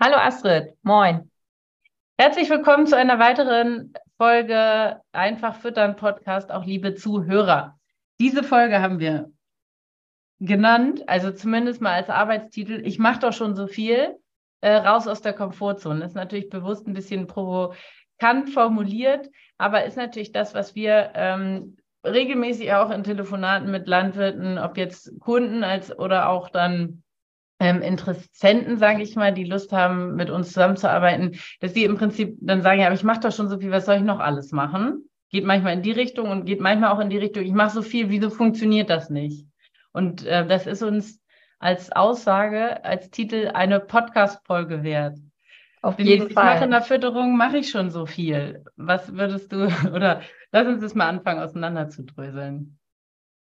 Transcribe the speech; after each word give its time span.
Hallo 0.00 0.14
Astrid. 0.14 0.74
Moin. 0.82 1.28
Herzlich 2.18 2.48
willkommen 2.48 2.86
zu 2.86 2.96
einer 2.96 3.18
weiteren 3.18 3.92
Folge 4.16 5.00
Einfach 5.10 5.56
Füttern 5.56 5.96
Podcast, 5.96 6.52
auch 6.52 6.64
liebe 6.64 6.94
Zuhörer. 6.94 7.76
Diese 8.20 8.44
Folge 8.44 8.80
haben 8.80 9.00
wir 9.00 9.32
genannt, 10.38 11.02
also 11.08 11.32
zumindest 11.32 11.80
mal 11.80 11.94
als 11.94 12.10
Arbeitstitel. 12.10 12.80
Ich 12.84 13.00
mache 13.00 13.18
doch 13.18 13.32
schon 13.32 13.56
so 13.56 13.66
viel. 13.66 14.16
Äh, 14.60 14.76
raus 14.76 15.08
aus 15.08 15.20
der 15.20 15.32
Komfortzone. 15.32 16.04
Ist 16.04 16.14
natürlich 16.14 16.48
bewusst 16.48 16.86
ein 16.86 16.94
bisschen 16.94 17.26
provokant 17.26 18.50
formuliert, 18.54 19.28
aber 19.56 19.84
ist 19.84 19.96
natürlich 19.96 20.30
das, 20.30 20.54
was 20.54 20.76
wir 20.76 21.10
ähm, 21.16 21.76
regelmäßig 22.06 22.72
auch 22.72 22.90
in 22.90 23.02
Telefonaten 23.02 23.68
mit 23.72 23.88
Landwirten, 23.88 24.58
ob 24.58 24.76
jetzt 24.76 25.18
Kunden 25.18 25.64
als 25.64 25.98
oder 25.98 26.28
auch 26.28 26.50
dann 26.50 27.02
ähm, 27.60 27.82
Interessenten, 27.82 28.78
sage 28.78 29.02
ich 29.02 29.16
mal, 29.16 29.32
die 29.32 29.44
Lust 29.44 29.72
haben, 29.72 30.14
mit 30.14 30.30
uns 30.30 30.48
zusammenzuarbeiten, 30.48 31.38
dass 31.60 31.72
die 31.72 31.84
im 31.84 31.96
Prinzip 31.96 32.36
dann 32.40 32.62
sagen, 32.62 32.80
ja, 32.80 32.86
aber 32.86 32.94
ich 32.94 33.04
mache 33.04 33.20
doch 33.20 33.32
schon 33.32 33.48
so 33.48 33.58
viel, 33.58 33.70
was 33.70 33.86
soll 33.86 33.96
ich 33.96 34.02
noch 34.02 34.20
alles 34.20 34.52
machen? 34.52 35.08
Geht 35.30 35.44
manchmal 35.44 35.74
in 35.74 35.82
die 35.82 35.92
Richtung 35.92 36.30
und 36.30 36.44
geht 36.46 36.60
manchmal 36.60 36.92
auch 36.92 37.00
in 37.00 37.10
die 37.10 37.18
Richtung, 37.18 37.44
ich 37.44 37.52
mache 37.52 37.74
so 37.74 37.82
viel, 37.82 38.10
wieso 38.10 38.30
funktioniert 38.30 38.90
das 38.90 39.10
nicht? 39.10 39.46
Und 39.92 40.24
äh, 40.24 40.46
das 40.46 40.66
ist 40.66 40.82
uns 40.82 41.20
als 41.58 41.90
Aussage, 41.90 42.84
als 42.84 43.10
Titel 43.10 43.50
eine 43.52 43.80
Podcast-Folge 43.80 44.84
wert. 44.84 45.18
Auf 45.82 45.98
jeden 45.98 46.28
ich 46.28 46.34
Fall. 46.34 46.44
Ich 46.44 46.54
mache 46.54 46.64
in 46.64 46.70
der 46.70 46.82
Fütterung, 46.82 47.36
mache 47.36 47.58
ich 47.58 47.70
schon 47.70 47.90
so 47.90 48.06
viel. 48.06 48.64
Was 48.76 49.14
würdest 49.14 49.52
du, 49.52 49.66
oder 49.92 50.22
lass 50.52 50.66
uns 50.66 50.80
das 50.80 50.94
mal 50.94 51.08
anfangen, 51.08 51.40
auseinanderzudröseln. 51.40 52.77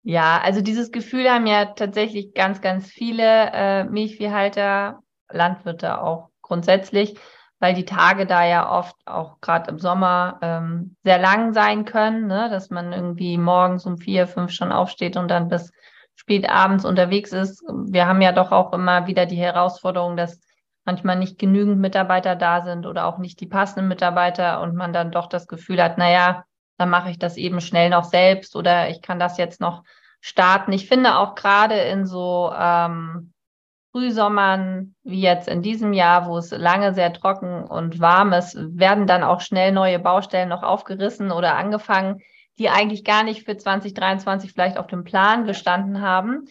Ja, 0.07 0.39
also 0.43 0.61
dieses 0.61 0.93
Gefühl 0.93 1.31
haben 1.31 1.47
ja 1.47 1.65
tatsächlich 1.65 2.35
ganz, 2.35 2.61
ganz 2.61 2.89
viele 2.89 3.51
äh, 3.53 3.85
Milchviehhalter, 3.85 5.01
Landwirte 5.31 6.03
auch 6.03 6.29
grundsätzlich, 6.43 7.19
weil 7.59 7.73
die 7.73 7.87
Tage 7.87 8.27
da 8.27 8.45
ja 8.45 8.71
oft 8.71 8.95
auch 9.07 9.41
gerade 9.41 9.71
im 9.71 9.79
Sommer 9.79 10.39
ähm, 10.43 10.97
sehr 11.05 11.19
lang 11.19 11.55
sein 11.55 11.87
können, 11.87 12.27
ne? 12.27 12.51
dass 12.51 12.69
man 12.69 12.93
irgendwie 12.93 13.39
morgens 13.39 13.87
um 13.87 13.97
vier, 13.97 14.27
fünf 14.27 14.53
schon 14.53 14.73
aufsteht 14.73 15.17
und 15.17 15.29
dann 15.29 15.49
bis 15.49 15.73
spät 16.17 16.51
abends 16.51 16.85
unterwegs 16.85 17.33
ist. 17.33 17.63
Wir 17.87 18.07
haben 18.07 18.21
ja 18.21 18.33
doch 18.33 18.53
auch 18.53 18.75
immer 18.75 19.07
wieder 19.07 19.25
die 19.25 19.37
Herausforderung, 19.37 20.19
dass 20.19 20.39
manchmal 20.85 21.17
nicht 21.17 21.39
genügend 21.39 21.79
Mitarbeiter 21.79 22.37
da 22.37 22.61
sind 22.61 22.85
oder 22.85 23.07
auch 23.07 23.17
nicht 23.17 23.41
die 23.41 23.47
passenden 23.47 23.89
Mitarbeiter 23.89 24.61
und 24.61 24.75
man 24.75 24.93
dann 24.93 25.11
doch 25.11 25.29
das 25.29 25.47
Gefühl 25.47 25.83
hat, 25.83 25.97
naja, 25.97 26.45
dann 26.77 26.91
mache 26.91 27.11
ich 27.11 27.19
das 27.19 27.37
eben 27.37 27.61
schnell 27.61 27.91
noch 27.91 28.05
selbst 28.05 28.57
oder 28.57 28.89
ich 28.91 29.03
kann 29.03 29.19
das 29.19 29.39
jetzt 29.39 29.61
noch 29.61 29.85
starten. 30.21 30.73
Ich 30.73 30.89
finde 30.89 31.19
auch 31.19 31.35
gerade 31.35 31.75
in 31.75 32.07
so 32.07 32.53
ähm, 32.59 33.33
Frühsommern 33.93 34.95
wie 35.05 35.21
jetzt 35.21 35.47
in 35.47 35.63
diesem 35.63 35.93
Jahr, 35.93 36.27
wo 36.27 36.39
es 36.39 36.51
lange 36.51 36.95
sehr 36.95 37.13
trocken 37.13 37.65
und 37.65 38.01
warm 38.01 38.33
ist, 38.33 38.57
werden 38.59 39.07
dann 39.07 39.23
auch 39.23 39.41
schnell 39.41 39.71
neue 39.71 40.01
Baustellen 40.01 40.49
noch 40.49 40.65
aufgerissen 40.65 41.31
oder 41.31 41.55
angefangen, 41.57 42.21
die 42.59 42.71
eigentlich 42.71 43.05
gar 43.05 43.23
nicht 43.23 43.45
für 43.45 43.57
2023 43.57 44.53
vielleicht 44.53 44.79
auf 44.79 44.89
dem 44.89 45.05
Plan 45.05 45.45
gestanden 45.45 46.01
haben. 46.01 46.47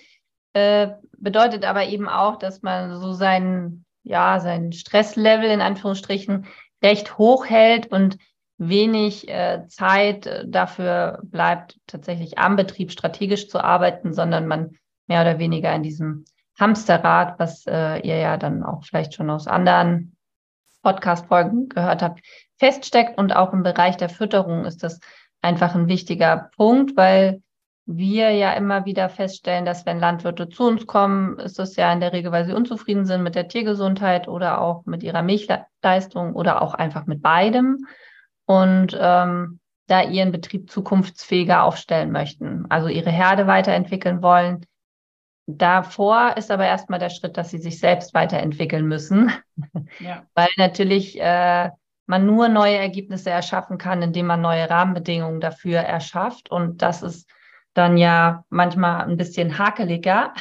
Äh, 0.53 0.89
bedeutet 1.17 1.65
aber 1.65 1.85
eben 1.85 2.07
auch, 2.07 2.37
dass 2.37 2.61
man 2.61 2.97
so 2.99 3.11
seinen, 3.11 3.85
ja, 4.03 4.39
seinen 4.39 4.71
Stresslevel 4.71 5.49
in 5.49 5.61
Anführungsstrichen 5.61 6.45
recht 6.81 7.17
hoch 7.17 7.45
hält 7.45 7.87
und 7.87 8.17
wenig 8.69 9.27
äh, 9.29 9.65
Zeit 9.67 10.25
äh, 10.25 10.45
dafür 10.47 11.19
bleibt, 11.23 11.79
tatsächlich 11.87 12.37
am 12.37 12.55
Betrieb 12.55 12.91
strategisch 12.91 13.49
zu 13.49 13.63
arbeiten, 13.63 14.13
sondern 14.13 14.47
man 14.47 14.77
mehr 15.07 15.21
oder 15.21 15.39
weniger 15.39 15.73
in 15.73 15.83
diesem 15.83 16.25
Hamsterrad, 16.59 17.39
was 17.39 17.65
äh, 17.65 17.99
ihr 17.99 18.17
ja 18.17 18.37
dann 18.37 18.63
auch 18.63 18.83
vielleicht 18.83 19.13
schon 19.13 19.29
aus 19.29 19.47
anderen 19.47 20.15
Podcast-Folgen 20.83 21.69
gehört 21.69 22.01
habt, 22.01 22.21
feststeckt. 22.57 23.17
Und 23.17 23.35
auch 23.35 23.53
im 23.53 23.63
Bereich 23.63 23.97
der 23.97 24.09
Fütterung 24.09 24.65
ist 24.65 24.83
das 24.83 24.99
einfach 25.41 25.75
ein 25.75 25.87
wichtiger 25.87 26.49
Punkt, 26.55 26.95
weil 26.95 27.41
wir 27.85 28.31
ja 28.31 28.53
immer 28.53 28.85
wieder 28.85 29.09
feststellen, 29.09 29.65
dass 29.65 29.85
wenn 29.85 29.99
Landwirte 29.99 30.47
zu 30.47 30.63
uns 30.63 30.87
kommen, 30.87 31.37
ist 31.39 31.59
es 31.59 31.75
ja 31.75 31.91
in 31.91 31.99
der 31.99 32.13
Regel, 32.13 32.31
weil 32.31 32.45
sie 32.45 32.53
unzufrieden 32.53 33.05
sind 33.05 33.23
mit 33.23 33.35
der 33.35 33.49
Tiergesundheit 33.49 34.27
oder 34.27 34.61
auch 34.61 34.85
mit 34.85 35.03
ihrer 35.03 35.21
Milchleistung 35.21 36.33
oder 36.33 36.61
auch 36.61 36.73
einfach 36.73 37.07
mit 37.07 37.21
beidem 37.21 37.85
und 38.45 38.97
ähm, 38.99 39.59
da 39.87 40.01
ihren 40.03 40.31
Betrieb 40.31 40.69
zukunftsfähiger 40.69 41.63
aufstellen 41.63 42.11
möchten, 42.11 42.65
also 42.69 42.87
ihre 42.87 43.11
Herde 43.11 43.47
weiterentwickeln 43.47 44.21
wollen. 44.21 44.65
Davor 45.45 46.37
ist 46.37 46.51
aber 46.51 46.65
erstmal 46.65 46.99
der 46.99 47.09
Schritt, 47.09 47.35
dass 47.35 47.49
sie 47.49 47.57
sich 47.57 47.79
selbst 47.79 48.13
weiterentwickeln 48.13 48.87
müssen, 48.87 49.31
ja. 49.99 50.23
weil 50.35 50.47
natürlich 50.57 51.19
äh, 51.19 51.69
man 52.05 52.25
nur 52.25 52.47
neue 52.47 52.77
Ergebnisse 52.77 53.29
erschaffen 53.29 53.77
kann, 53.77 54.01
indem 54.01 54.27
man 54.27 54.41
neue 54.41 54.69
Rahmenbedingungen 54.69 55.41
dafür 55.41 55.79
erschafft. 55.79 56.49
Und 56.49 56.81
das 56.81 57.01
ist 57.01 57.29
dann 57.73 57.97
ja 57.97 58.45
manchmal 58.49 59.05
ein 59.05 59.17
bisschen 59.17 59.57
hakeliger. 59.57 60.33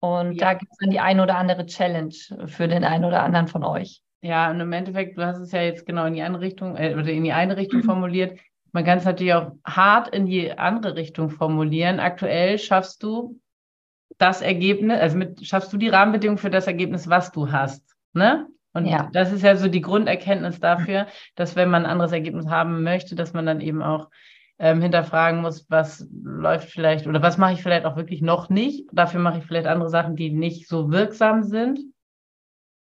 Und 0.00 0.34
ja. 0.34 0.48
da 0.48 0.54
gibt 0.54 0.72
es 0.72 0.78
dann 0.78 0.90
die 0.90 1.00
ein 1.00 1.20
oder 1.20 1.36
andere 1.36 1.66
Challenge 1.66 2.14
für 2.46 2.68
den 2.68 2.84
einen 2.84 3.04
oder 3.04 3.22
anderen 3.22 3.48
von 3.48 3.64
euch. 3.64 4.02
Ja, 4.24 4.50
und 4.50 4.58
im 4.58 4.72
Endeffekt, 4.72 5.18
du 5.18 5.26
hast 5.26 5.38
es 5.38 5.52
ja 5.52 5.60
jetzt 5.60 5.84
genau 5.84 6.06
in 6.06 6.14
die 6.14 6.22
andere 6.22 6.42
Richtung 6.42 6.76
äh, 6.76 6.94
oder 6.94 7.10
in 7.10 7.24
die 7.24 7.32
eine 7.32 7.58
Richtung 7.58 7.82
formuliert. 7.84 8.40
Man 8.72 8.82
kann 8.82 8.96
es 8.96 9.04
natürlich 9.04 9.34
auch 9.34 9.52
hart 9.66 10.08
in 10.08 10.24
die 10.24 10.50
andere 10.56 10.96
Richtung 10.96 11.28
formulieren. 11.28 12.00
Aktuell 12.00 12.58
schaffst 12.58 13.02
du 13.02 13.38
das 14.16 14.40
Ergebnis, 14.40 14.98
also 14.98 15.18
mit, 15.18 15.46
schaffst 15.46 15.70
du 15.74 15.76
die 15.76 15.90
Rahmenbedingungen 15.90 16.38
für 16.38 16.48
das 16.48 16.66
Ergebnis, 16.66 17.06
was 17.10 17.32
du 17.32 17.52
hast. 17.52 17.94
Ne? 18.14 18.46
Und 18.72 18.86
ja. 18.86 19.10
das 19.12 19.30
ist 19.30 19.42
ja 19.42 19.56
so 19.56 19.68
die 19.68 19.82
Grunderkenntnis 19.82 20.58
dafür, 20.58 21.06
dass 21.34 21.54
wenn 21.54 21.68
man 21.68 21.84
ein 21.84 21.90
anderes 21.90 22.12
Ergebnis 22.12 22.46
haben 22.46 22.82
möchte, 22.82 23.16
dass 23.16 23.34
man 23.34 23.44
dann 23.44 23.60
eben 23.60 23.82
auch 23.82 24.08
ähm, 24.58 24.80
hinterfragen 24.80 25.42
muss, 25.42 25.66
was 25.68 26.08
läuft 26.22 26.70
vielleicht 26.70 27.06
oder 27.06 27.20
was 27.20 27.36
mache 27.36 27.52
ich 27.52 27.62
vielleicht 27.62 27.84
auch 27.84 27.96
wirklich 27.96 28.22
noch 28.22 28.48
nicht. 28.48 28.88
Dafür 28.90 29.20
mache 29.20 29.40
ich 29.40 29.44
vielleicht 29.44 29.66
andere 29.66 29.90
Sachen, 29.90 30.16
die 30.16 30.30
nicht 30.30 30.66
so 30.66 30.90
wirksam 30.90 31.42
sind. 31.42 31.80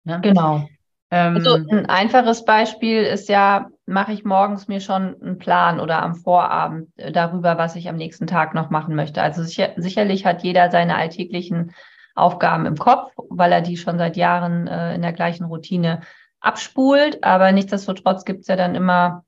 Ja? 0.04 0.18
Genau. 0.20 0.68
Ähm, 1.12 1.36
also 1.36 1.56
ein 1.69 1.86
einfaches 1.88 2.46
Beispiel 2.46 3.04
ist 3.04 3.28
ja, 3.28 3.69
mache 3.86 4.13
ich 4.13 4.24
morgens 4.24 4.69
mir 4.69 4.80
schon 4.80 5.22
einen 5.22 5.38
Plan 5.38 5.81
oder 5.81 6.02
am 6.02 6.16
Vorabend 6.16 6.90
darüber, 7.12 7.58
was 7.58 7.75
ich 7.75 7.90
am 7.90 7.98
nächsten 7.98 8.28
Tag 8.28 8.54
noch 8.54 8.69
machen 8.69 8.96
möchte. 8.96 9.22
Also 9.22 9.44
sicher, 9.44 9.72
sicherlich 9.75 10.25
hat 10.25 10.42
jeder 10.42 10.72
seine 10.72 10.96
alltäglichen 10.96 11.74
Aufgaben 12.16 12.66
im 12.66 12.78
Kopf, 12.78 13.12
weil 13.30 13.52
er 13.52 13.62
die 13.62 13.78
schon 13.78 13.98
seit 13.98 14.16
Jahren 14.16 14.68
äh, 14.68 14.96
in 14.96 15.02
der 15.02 15.13
gleichen 15.13 15.46
Routine 15.46 16.02
abspult. 16.40 17.24
Aber 17.24 17.52
nichtsdestotrotz 17.52 18.24
gibt 18.24 18.42
es 18.42 18.48
ja 18.48 18.56
dann 18.56 18.75
immer 18.75 19.25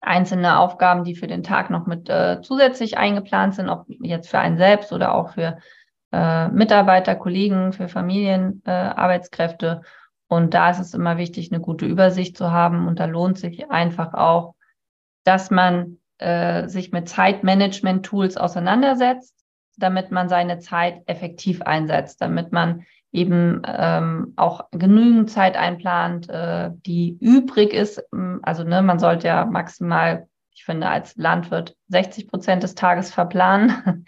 einzelne 0.00 0.58
Aufgaben, 0.58 1.02
die 1.02 1.16
für 1.16 1.26
den 1.26 1.42
Tag 1.42 1.70
noch 1.70 1.86
mit 1.86 2.08
äh, 2.08 2.40
zusätzlich 2.42 2.98
eingeplant 2.98 3.56
sind, 3.56 3.68
ob 3.68 3.86
jetzt 3.88 4.28
für 4.28 4.38
einen 4.38 4.58
selbst 4.58 4.92
oder 4.92 5.14
auch 5.14 5.30
für 5.32 5.58
äh, 6.12 6.48
Mitarbeiter, 6.48 7.16
Kollegen, 7.16 7.72
für 7.72 7.88
Familienarbeitskräfte. 7.88 9.80
Äh, 9.82 9.86
und 10.28 10.54
da 10.54 10.70
ist 10.70 10.80
es 10.80 10.94
immer 10.94 11.18
wichtig, 11.18 11.52
eine 11.52 11.60
gute 11.60 11.86
Übersicht 11.86 12.36
zu 12.36 12.50
haben. 12.50 12.88
Und 12.88 12.98
da 12.98 13.04
lohnt 13.04 13.38
sich 13.38 13.70
einfach 13.70 14.12
auch, 14.14 14.54
dass 15.24 15.50
man 15.50 15.98
äh, 16.18 16.68
sich 16.68 16.92
mit 16.92 17.08
Zeitmanagement-Tools 17.08 18.36
auseinandersetzt, 18.36 19.34
damit 19.76 20.10
man 20.10 20.28
seine 20.28 20.58
Zeit 20.58 21.02
effektiv 21.06 21.62
einsetzt, 21.62 22.20
damit 22.20 22.52
man 22.52 22.84
eben 23.12 23.62
ähm, 23.66 24.32
auch 24.36 24.68
genügend 24.72 25.30
Zeit 25.30 25.56
einplant, 25.56 26.28
äh, 26.28 26.70
die 26.72 27.16
übrig 27.20 27.72
ist. 27.72 28.02
Also 28.42 28.64
ne, 28.64 28.82
man 28.82 28.98
sollte 28.98 29.28
ja 29.28 29.44
maximal, 29.44 30.28
ich 30.54 30.64
finde, 30.64 30.88
als 30.88 31.16
Landwirt 31.16 31.76
60 31.88 32.28
Prozent 32.28 32.62
des 32.62 32.74
Tages 32.74 33.12
verplanen. 33.12 34.06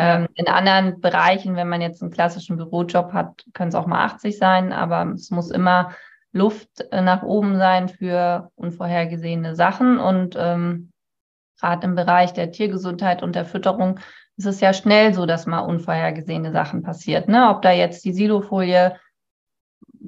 Ähm, 0.00 0.28
in 0.34 0.48
anderen 0.48 1.00
Bereichen, 1.00 1.56
wenn 1.56 1.68
man 1.68 1.80
jetzt 1.80 2.02
einen 2.02 2.10
klassischen 2.10 2.56
Bürojob 2.56 3.12
hat, 3.12 3.44
können 3.52 3.68
es 3.68 3.74
auch 3.74 3.86
mal 3.86 4.04
80 4.04 4.38
sein, 4.38 4.72
aber 4.72 5.12
es 5.12 5.30
muss 5.30 5.50
immer 5.50 5.92
Luft 6.32 6.80
äh, 6.90 7.02
nach 7.02 7.22
oben 7.22 7.56
sein 7.56 7.88
für 7.88 8.50
unvorhergesehene 8.54 9.54
Sachen. 9.54 9.98
Und 9.98 10.36
ähm, 10.38 10.92
gerade 11.58 11.86
im 11.86 11.94
Bereich 11.94 12.32
der 12.32 12.52
Tiergesundheit 12.52 13.22
und 13.22 13.34
der 13.34 13.44
Fütterung 13.44 14.00
ist 14.36 14.46
es 14.46 14.60
ja 14.60 14.72
schnell 14.72 15.12
so, 15.12 15.26
dass 15.26 15.46
mal 15.46 15.60
unvorhergesehene 15.60 16.52
Sachen 16.52 16.82
passiert. 16.82 17.28
Ne? 17.28 17.50
Ob 17.50 17.62
da 17.62 17.72
jetzt 17.72 18.04
die 18.04 18.12
Silofolie 18.12 18.96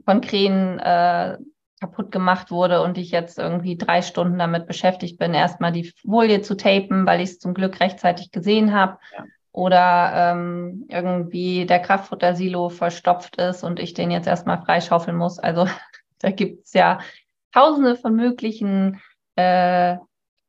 von 0.05 0.21
Krähen 0.21 0.79
äh, 0.79 1.37
kaputt 1.81 2.13
gemacht 2.13 2.51
wurde 2.51 2.81
und 2.83 2.97
ich 2.97 3.11
jetzt 3.11 3.39
irgendwie 3.39 3.77
drei 3.77 4.03
Stunden 4.03 4.39
damit 4.39 4.67
beschäftigt 4.67 5.19
bin, 5.19 5.35
erstmal 5.35 5.73
die 5.73 5.93
Folie 6.07 6.41
zu 6.41 6.57
tapen, 6.57 7.07
weil 7.07 7.21
ich 7.21 7.31
es 7.31 7.39
zum 7.41 7.55
Glück 7.55 7.81
rechtzeitig 7.81 8.31
gesehen 8.31 8.73
habe. 8.73 8.99
Ja. 9.17 9.25
Oder 9.53 10.13
ähm, 10.15 10.87
irgendwie 10.89 11.67
der 11.67 11.81
Kraftfuttersilo 11.81 12.71
verstopft 12.71 13.37
ist 13.37 13.63
und 13.65 13.79
ich 13.79 13.93
den 13.93 14.11
jetzt 14.11 14.27
erstmal 14.27 14.63
freischaufeln 14.63 15.17
muss. 15.17 15.39
Also 15.39 15.67
da 16.19 16.31
gibt 16.31 16.67
es 16.67 16.73
ja 16.73 16.99
tausende 17.53 17.97
von 17.97 18.17
möglichen 18.17 19.01
äh, 19.37 19.97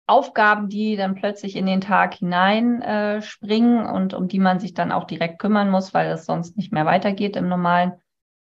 Aufgaben, 0.06 0.70
die 0.70 0.96
dann 0.96 1.16
plötzlich 1.16 1.56
in 1.56 1.66
den 1.66 1.82
Tag 1.82 2.16
hineinspringen 2.16 3.86
äh, 3.86 3.90
und 3.90 4.14
um 4.14 4.28
die 4.28 4.40
man 4.40 4.60
sich 4.60 4.74
dann 4.74 4.92
auch 4.92 5.06
direkt 5.06 5.40
kümmern 5.40 5.70
muss, 5.70 5.94
weil 5.94 6.12
es 6.12 6.26
sonst 6.26 6.58
nicht 6.58 6.74
mehr 6.74 6.86
weitergeht 6.86 7.36
im 7.36 7.48
normalen 7.48 7.94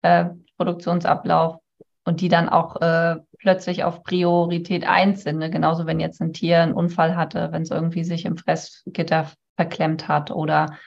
äh, 0.02 0.26
Produktionsablauf 0.58 1.58
und 2.06 2.22
die 2.22 2.30
dann 2.30 2.50
auch 2.50 2.82
äh, 2.82 3.18
plötzlich 3.38 3.84
auf 3.84 4.04
Priorität 4.04 4.88
eins 4.88 5.24
sind. 5.24 5.38
Ne? 5.38 5.50
Genauso 5.50 5.86
wenn 5.86 6.00
jetzt 6.00 6.22
ein 6.22 6.34
Tier 6.34 6.62
einen 6.62 6.74
Unfall 6.74 7.16
hatte, 7.16 7.52
wenn 7.52 7.62
es 7.62 7.72
irgendwie 7.72 8.04
sich 8.04 8.26
im 8.26 8.38
Fressgitter 8.38 9.28
verklemmt 9.56 10.08
hat 10.08 10.32
oder 10.32 10.78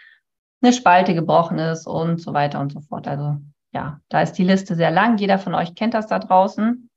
eine 0.63 0.73
Spalte 0.73 1.15
gebrochen 1.15 1.59
ist 1.59 1.87
und 1.87 2.21
so 2.21 2.33
weiter 2.35 2.61
und 2.61 2.73
so 2.73 2.81
fort. 2.81 3.07
Also 3.07 3.37
ja, 3.73 4.01
da 4.09 4.23
ist 4.23 4.33
die 4.35 4.45
Liste 4.45 4.75
sehr 4.75 4.91
lang. 4.91 5.19
Jeder 5.19 5.39
von 5.39 5.55
euch 5.55 5.75
kennt 5.75 5.95
das 5.95 6.07
da 6.07 6.19
draußen. 6.19 6.89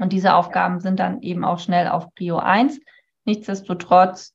Und 0.00 0.12
diese 0.12 0.34
Aufgaben 0.34 0.80
sind 0.80 0.98
dann 1.00 1.20
eben 1.22 1.44
auch 1.44 1.58
schnell 1.58 1.88
auf 1.88 2.14
Prio 2.14 2.38
1. 2.38 2.80
Nichtsdestotrotz 3.24 4.34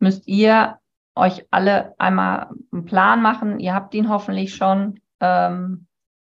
müsst 0.00 0.26
ihr 0.26 0.78
euch 1.14 1.46
alle 1.50 1.94
einmal 1.98 2.50
einen 2.72 2.84
Plan 2.84 3.22
machen. 3.22 3.60
Ihr 3.60 3.74
habt 3.74 3.94
ihn 3.94 4.08
hoffentlich 4.08 4.54
schon, 4.54 5.00
ähm, 5.20 5.86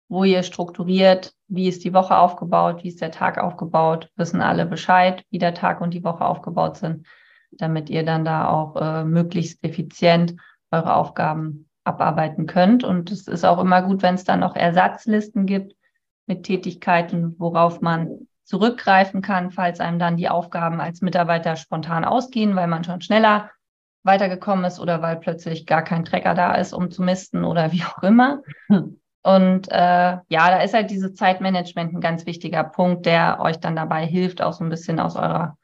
wo 0.08 0.24
ihr 0.24 0.42
strukturiert, 0.42 1.34
wie 1.46 1.68
ist 1.68 1.84
die 1.84 1.94
Woche 1.94 2.16
aufgebaut, 2.16 2.82
wie 2.82 2.88
ist 2.88 3.00
der 3.00 3.10
Tag 3.10 3.38
aufgebaut, 3.38 4.10
wissen 4.16 4.40
alle 4.40 4.66
Bescheid, 4.66 5.24
wie 5.30 5.38
der 5.38 5.54
Tag 5.54 5.80
und 5.80 5.92
die 5.92 6.04
Woche 6.04 6.24
aufgebaut 6.24 6.76
sind, 6.78 7.06
damit 7.50 7.90
ihr 7.90 8.04
dann 8.04 8.24
da 8.24 8.48
auch 8.48 8.76
äh, 8.76 9.04
möglichst 9.04 9.62
effizient 9.64 10.34
eure 10.70 10.94
Aufgaben 10.94 11.68
abarbeiten 11.84 12.46
könnt. 12.46 12.84
Und 12.84 13.10
es 13.10 13.26
ist 13.26 13.44
auch 13.44 13.58
immer 13.58 13.82
gut, 13.82 14.02
wenn 14.02 14.14
es 14.14 14.24
dann 14.24 14.40
noch 14.40 14.54
Ersatzlisten 14.54 15.46
gibt 15.46 15.74
mit 16.26 16.44
Tätigkeiten, 16.44 17.34
worauf 17.38 17.80
man 17.80 18.28
zurückgreifen 18.44 19.20
kann, 19.20 19.50
falls 19.50 19.80
einem 19.80 19.98
dann 19.98 20.16
die 20.16 20.28
Aufgaben 20.28 20.80
als 20.80 21.02
Mitarbeiter 21.02 21.56
spontan 21.56 22.04
ausgehen, 22.04 22.56
weil 22.56 22.66
man 22.66 22.84
schon 22.84 23.00
schneller 23.00 23.50
weitergekommen 24.04 24.64
ist 24.64 24.80
oder 24.80 25.02
weil 25.02 25.16
plötzlich 25.16 25.66
gar 25.66 25.82
kein 25.82 26.04
Trecker 26.04 26.34
da 26.34 26.54
ist, 26.54 26.72
um 26.72 26.90
zu 26.90 27.02
misten 27.02 27.44
oder 27.44 27.72
wie 27.72 27.84
auch 27.84 28.02
immer. 28.02 28.42
Und 29.22 29.70
äh, 29.70 29.74
ja, 29.74 30.22
da 30.28 30.62
ist 30.62 30.72
halt 30.72 30.90
dieses 30.90 31.14
Zeitmanagement 31.14 31.92
ein 31.92 32.00
ganz 32.00 32.24
wichtiger 32.24 32.64
Punkt, 32.64 33.04
der 33.04 33.40
euch 33.40 33.60
dann 33.60 33.76
dabei 33.76 34.06
hilft, 34.06 34.40
auch 34.40 34.54
so 34.54 34.64
ein 34.64 34.70
bisschen 34.70 35.00
aus 35.00 35.16
eurer 35.16 35.57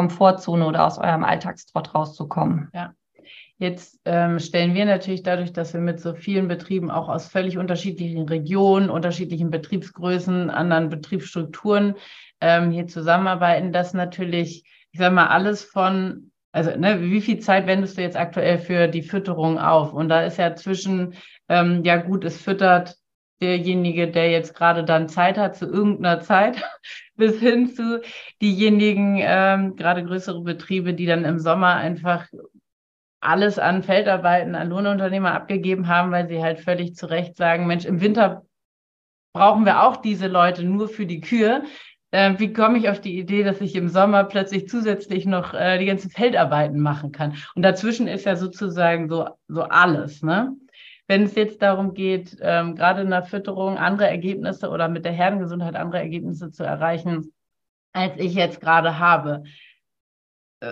Komfortzone 0.00 0.66
oder 0.66 0.86
aus 0.86 0.98
eurem 0.98 1.24
Alltagstrott 1.24 1.94
rauszukommen. 1.94 2.70
Ja. 2.72 2.94
Jetzt 3.58 4.00
ähm, 4.06 4.38
stellen 4.38 4.72
wir 4.72 4.86
natürlich 4.86 5.22
dadurch, 5.22 5.52
dass 5.52 5.74
wir 5.74 5.82
mit 5.82 6.00
so 6.00 6.14
vielen 6.14 6.48
Betrieben 6.48 6.90
auch 6.90 7.10
aus 7.10 7.28
völlig 7.28 7.58
unterschiedlichen 7.58 8.26
Regionen, 8.26 8.88
unterschiedlichen 8.88 9.50
Betriebsgrößen, 9.50 10.48
anderen 10.48 10.88
Betriebsstrukturen 10.88 11.96
ähm, 12.40 12.70
hier 12.70 12.86
zusammenarbeiten, 12.86 13.72
dass 13.72 13.92
natürlich, 13.92 14.64
ich 14.92 14.98
sage 14.98 15.14
mal, 15.14 15.26
alles 15.26 15.62
von, 15.62 16.30
also 16.52 16.70
ne, 16.70 17.02
wie 17.02 17.20
viel 17.20 17.40
Zeit 17.40 17.66
wendest 17.66 17.98
du 17.98 18.02
jetzt 18.02 18.16
aktuell 18.16 18.58
für 18.58 18.88
die 18.88 19.02
Fütterung 19.02 19.58
auf? 19.58 19.92
Und 19.92 20.08
da 20.08 20.22
ist 20.22 20.38
ja 20.38 20.56
zwischen, 20.56 21.12
ähm, 21.50 21.84
ja 21.84 21.96
gut, 21.96 22.24
es 22.24 22.40
füttert 22.40 22.96
derjenige, 23.40 24.10
der 24.10 24.30
jetzt 24.30 24.54
gerade 24.54 24.84
dann 24.84 25.08
Zeit 25.08 25.38
hat, 25.38 25.56
zu 25.56 25.66
irgendeiner 25.66 26.20
Zeit, 26.20 26.62
bis 27.16 27.38
hin 27.38 27.74
zu 27.74 28.02
diejenigen, 28.40 29.18
ähm, 29.20 29.76
gerade 29.76 30.04
größere 30.04 30.42
Betriebe, 30.42 30.94
die 30.94 31.06
dann 31.06 31.24
im 31.24 31.38
Sommer 31.38 31.74
einfach 31.74 32.26
alles 33.20 33.58
an 33.58 33.82
Feldarbeiten 33.82 34.54
an 34.54 34.70
Lohnunternehmer 34.70 35.34
abgegeben 35.34 35.88
haben, 35.88 36.10
weil 36.10 36.28
sie 36.28 36.42
halt 36.42 36.60
völlig 36.60 36.96
zu 36.96 37.08
Recht 37.08 37.36
sagen, 37.36 37.66
Mensch, 37.66 37.84
im 37.84 38.00
Winter 38.00 38.44
brauchen 39.32 39.64
wir 39.64 39.82
auch 39.82 39.96
diese 39.96 40.26
Leute 40.26 40.64
nur 40.64 40.88
für 40.88 41.06
die 41.06 41.20
Kühe. 41.20 41.64
Äh, 42.12 42.34
wie 42.38 42.52
komme 42.52 42.78
ich 42.78 42.88
auf 42.88 43.00
die 43.00 43.18
Idee, 43.18 43.44
dass 43.44 43.60
ich 43.60 43.76
im 43.76 43.88
Sommer 43.88 44.24
plötzlich 44.24 44.68
zusätzlich 44.68 45.26
noch 45.26 45.54
äh, 45.54 45.78
die 45.78 45.86
ganzen 45.86 46.10
Feldarbeiten 46.10 46.80
machen 46.80 47.12
kann? 47.12 47.36
Und 47.54 47.62
dazwischen 47.62 48.08
ist 48.08 48.24
ja 48.24 48.36
sozusagen 48.36 49.08
so, 49.08 49.28
so 49.46 49.62
alles. 49.62 50.22
Ne? 50.22 50.56
Wenn 51.10 51.24
es 51.24 51.34
jetzt 51.34 51.60
darum 51.60 51.92
geht, 51.92 52.36
ähm, 52.40 52.76
gerade 52.76 53.00
in 53.00 53.10
der 53.10 53.24
Fütterung 53.24 53.78
andere 53.78 54.08
Ergebnisse 54.08 54.70
oder 54.70 54.88
mit 54.88 55.04
der 55.04 55.10
Herdengesundheit 55.10 55.74
andere 55.74 55.98
Ergebnisse 55.98 56.52
zu 56.52 56.62
erreichen, 56.62 57.32
als 57.92 58.12
ich 58.16 58.32
jetzt 58.34 58.60
gerade 58.60 59.00
habe, 59.00 59.42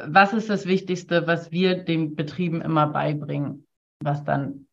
was 0.07 0.33
ist 0.33 0.49
das 0.49 0.67
Wichtigste, 0.67 1.27
was 1.27 1.51
wir 1.51 1.83
den 1.83 2.15
Betrieben 2.15 2.63
immer 2.63 2.87
beibringen, 2.87 3.67
was 3.99 4.23
dann 4.23 4.69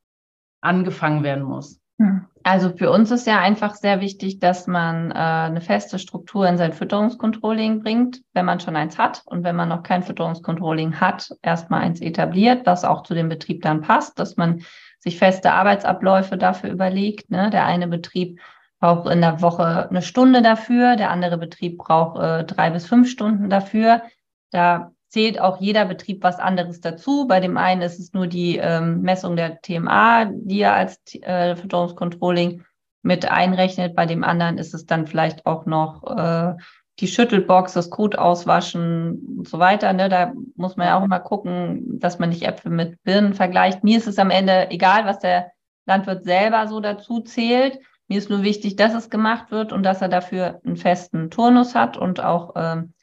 angefangen 0.62 1.24
werden 1.24 1.46
muss? 1.46 1.82
Hm. 1.98 2.28
Also 2.44 2.70
für 2.70 2.92
uns 2.92 3.10
ist 3.10 3.26
ja 3.26 3.40
einfach 3.40 3.74
sehr 3.74 4.02
wichtig, 4.02 4.40
dass 4.40 4.68
man 4.68 5.10
äh, 5.10 5.16
eine 5.16 5.62
feste 5.62 5.98
Struktur 5.98 6.48
in 6.48 6.60
sein 6.60 6.74
Fütterungskontrolling 6.74 7.82
bringt, 7.82 8.22
wenn 8.34 8.46
man 8.46 8.60
schon 8.60 8.76
eins 8.76 9.00
hat 9.00 9.24
und 9.26 9.44
wenn 9.44 9.56
man 9.56 9.70
noch 9.70 9.82
kein 9.82 10.04
Fütterungskontrolling 10.04 11.00
hat, 11.02 11.32
erstmal 11.42 11.82
eins 11.82 12.02
etabliert, 12.02 12.68
was 12.68 12.86
auch 12.86 13.02
zu 13.02 13.16
dem 13.16 13.30
Betrieb 13.30 13.64
dann 13.64 13.82
passt, 13.82 14.20
dass 14.20 14.38
man 14.38 14.62
sich 15.06 15.18
feste 15.18 15.54
Arbeitsabläufe 15.54 16.38
dafür 16.38 16.72
überlegt. 16.72 17.30
Ne? 17.30 17.50
Der 17.52 17.66
eine 17.66 17.88
Betrieb 17.88 18.40
braucht 18.80 19.10
in 19.10 19.22
der 19.22 19.42
Woche 19.42 19.88
eine 19.90 20.02
Stunde 20.02 20.42
dafür, 20.42 20.96
der 20.96 21.12
andere 21.12 21.38
Betrieb 21.38 21.78
braucht 21.78 22.20
äh, 22.20 22.44
drei 22.44 22.72
bis 22.72 22.86
fünf 22.86 23.10
Stunden 23.10 23.50
dafür. 23.50 24.02
Da 24.52 24.92
zählt 25.10 25.40
auch 25.40 25.62
jeder 25.62 25.86
Betrieb 25.86 26.24
was 26.24 26.40
anderes 26.40 26.82
dazu. 26.82 27.28
Bei 27.28 27.40
dem 27.40 27.58
einen 27.58 27.82
ist 27.82 28.00
es 28.00 28.14
nur 28.14 28.28
die 28.28 28.58
ähm, 28.58 29.02
Messung 29.02 29.36
der 29.36 29.62
TMA, 29.62 30.26
die 30.26 30.62
er 30.62 30.74
als 30.74 31.00
äh, 31.22 31.56
Fütterungscontrolling 31.56 32.66
mit 33.02 33.32
einrechnet. 33.32 33.96
Bei 33.96 34.08
dem 34.08 34.24
anderen 34.24 34.58
ist 34.58 34.74
es 34.74 34.86
dann 34.86 35.08
vielleicht 35.08 35.46
auch 35.46 35.66
noch 35.66 36.04
äh, 36.18 36.56
die 37.00 37.08
Schüttelbox, 37.08 37.74
das 37.74 37.90
Kot 37.90 38.18
auswaschen 38.18 39.38
und 39.40 39.48
so 39.48 39.60
weiter. 39.60 39.92
Ne? 39.94 40.08
Da 40.08 40.34
muss 40.56 40.78
man 40.78 40.88
ja 40.88 40.98
auch 40.98 41.04
immer 41.04 41.20
gucken, 41.20 42.00
dass 42.00 42.20
man 42.20 42.30
nicht 42.30 42.44
Äpfel 42.44 42.72
mit 42.72 43.04
Birnen 43.04 43.34
vergleicht. 43.34 43.84
Mir 43.84 43.98
ist 43.98 44.08
es 44.08 44.18
am 44.18 44.30
Ende 44.30 44.72
egal, 44.72 45.06
was 45.06 45.20
der 45.20 45.52
Landwirt 45.86 46.24
selber 46.24 46.68
so 46.68 46.80
dazu 46.80 47.20
zählt. 47.20 47.80
Mir 48.08 48.18
ist 48.18 48.30
nur 48.30 48.44
wichtig, 48.44 48.76
dass 48.76 48.94
es 48.94 49.10
gemacht 49.10 49.52
wird 49.52 49.74
und 49.74 49.84
dass 49.84 50.02
er 50.02 50.10
dafür 50.10 50.62
einen 50.66 50.78
festen 50.78 51.30
Turnus 51.30 51.76
hat 51.76 51.98
und 51.98 52.22
auch 52.22 52.54
ähm, 52.56 52.94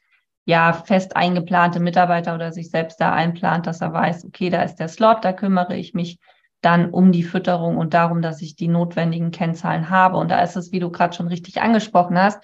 ja 0.45 0.73
fest 0.73 1.15
eingeplante 1.15 1.79
Mitarbeiter 1.79 2.33
oder 2.33 2.51
sich 2.51 2.71
selbst 2.71 2.99
da 2.99 3.13
einplant, 3.13 3.67
dass 3.67 3.81
er 3.81 3.93
weiß, 3.93 4.25
okay, 4.25 4.49
da 4.49 4.63
ist 4.63 4.77
der 4.77 4.87
Slot, 4.87 5.23
da 5.23 5.33
kümmere 5.33 5.75
ich 5.75 5.93
mich 5.93 6.19
dann 6.61 6.89
um 6.91 7.11
die 7.11 7.23
Fütterung 7.23 7.77
und 7.77 7.93
darum, 7.93 8.21
dass 8.21 8.41
ich 8.41 8.55
die 8.55 8.69
notwendigen 8.69 9.31
Kennzahlen 9.31 9.89
habe. 9.89 10.17
Und 10.17 10.31
da 10.31 10.41
ist 10.41 10.55
es, 10.55 10.71
wie 10.71 10.79
du 10.79 10.89
gerade 10.89 11.13
schon 11.13 11.27
richtig 11.27 11.61
angesprochen 11.61 12.17
hast, 12.17 12.41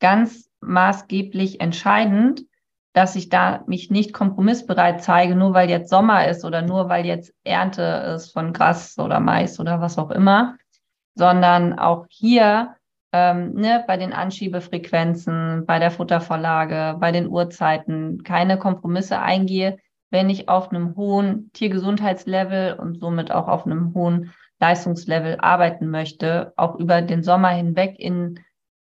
ganz 0.00 0.49
maßgeblich 0.60 1.60
entscheidend, 1.60 2.42
dass 2.92 3.16
ich 3.16 3.28
da 3.28 3.62
mich 3.66 3.90
nicht 3.90 4.12
kompromissbereit 4.12 5.02
zeige, 5.02 5.36
nur 5.36 5.54
weil 5.54 5.70
jetzt 5.70 5.90
Sommer 5.90 6.26
ist 6.26 6.44
oder 6.44 6.62
nur 6.62 6.88
weil 6.88 7.06
jetzt 7.06 7.32
Ernte 7.44 8.14
ist 8.16 8.32
von 8.32 8.52
Gras 8.52 8.98
oder 8.98 9.20
Mais 9.20 9.60
oder 9.60 9.80
was 9.80 9.96
auch 9.98 10.10
immer, 10.10 10.56
sondern 11.14 11.78
auch 11.78 12.06
hier 12.08 12.74
ähm, 13.12 13.54
ne, 13.54 13.84
bei 13.86 13.96
den 13.96 14.12
Anschiebefrequenzen, 14.12 15.66
bei 15.66 15.78
der 15.78 15.90
Futtervorlage, 15.90 16.96
bei 16.98 17.12
den 17.12 17.28
Uhrzeiten 17.28 18.22
keine 18.24 18.58
Kompromisse 18.58 19.20
eingehe, 19.20 19.78
wenn 20.10 20.28
ich 20.30 20.48
auf 20.48 20.70
einem 20.70 20.96
hohen 20.96 21.50
Tiergesundheitslevel 21.52 22.74
und 22.74 22.98
somit 22.98 23.30
auch 23.30 23.48
auf 23.48 23.66
einem 23.66 23.94
hohen 23.94 24.32
Leistungslevel 24.60 25.38
arbeiten 25.40 25.88
möchte, 25.88 26.52
auch 26.56 26.76
über 26.76 27.02
den 27.02 27.22
Sommer 27.22 27.50
hinweg 27.50 27.98
in, 27.98 28.40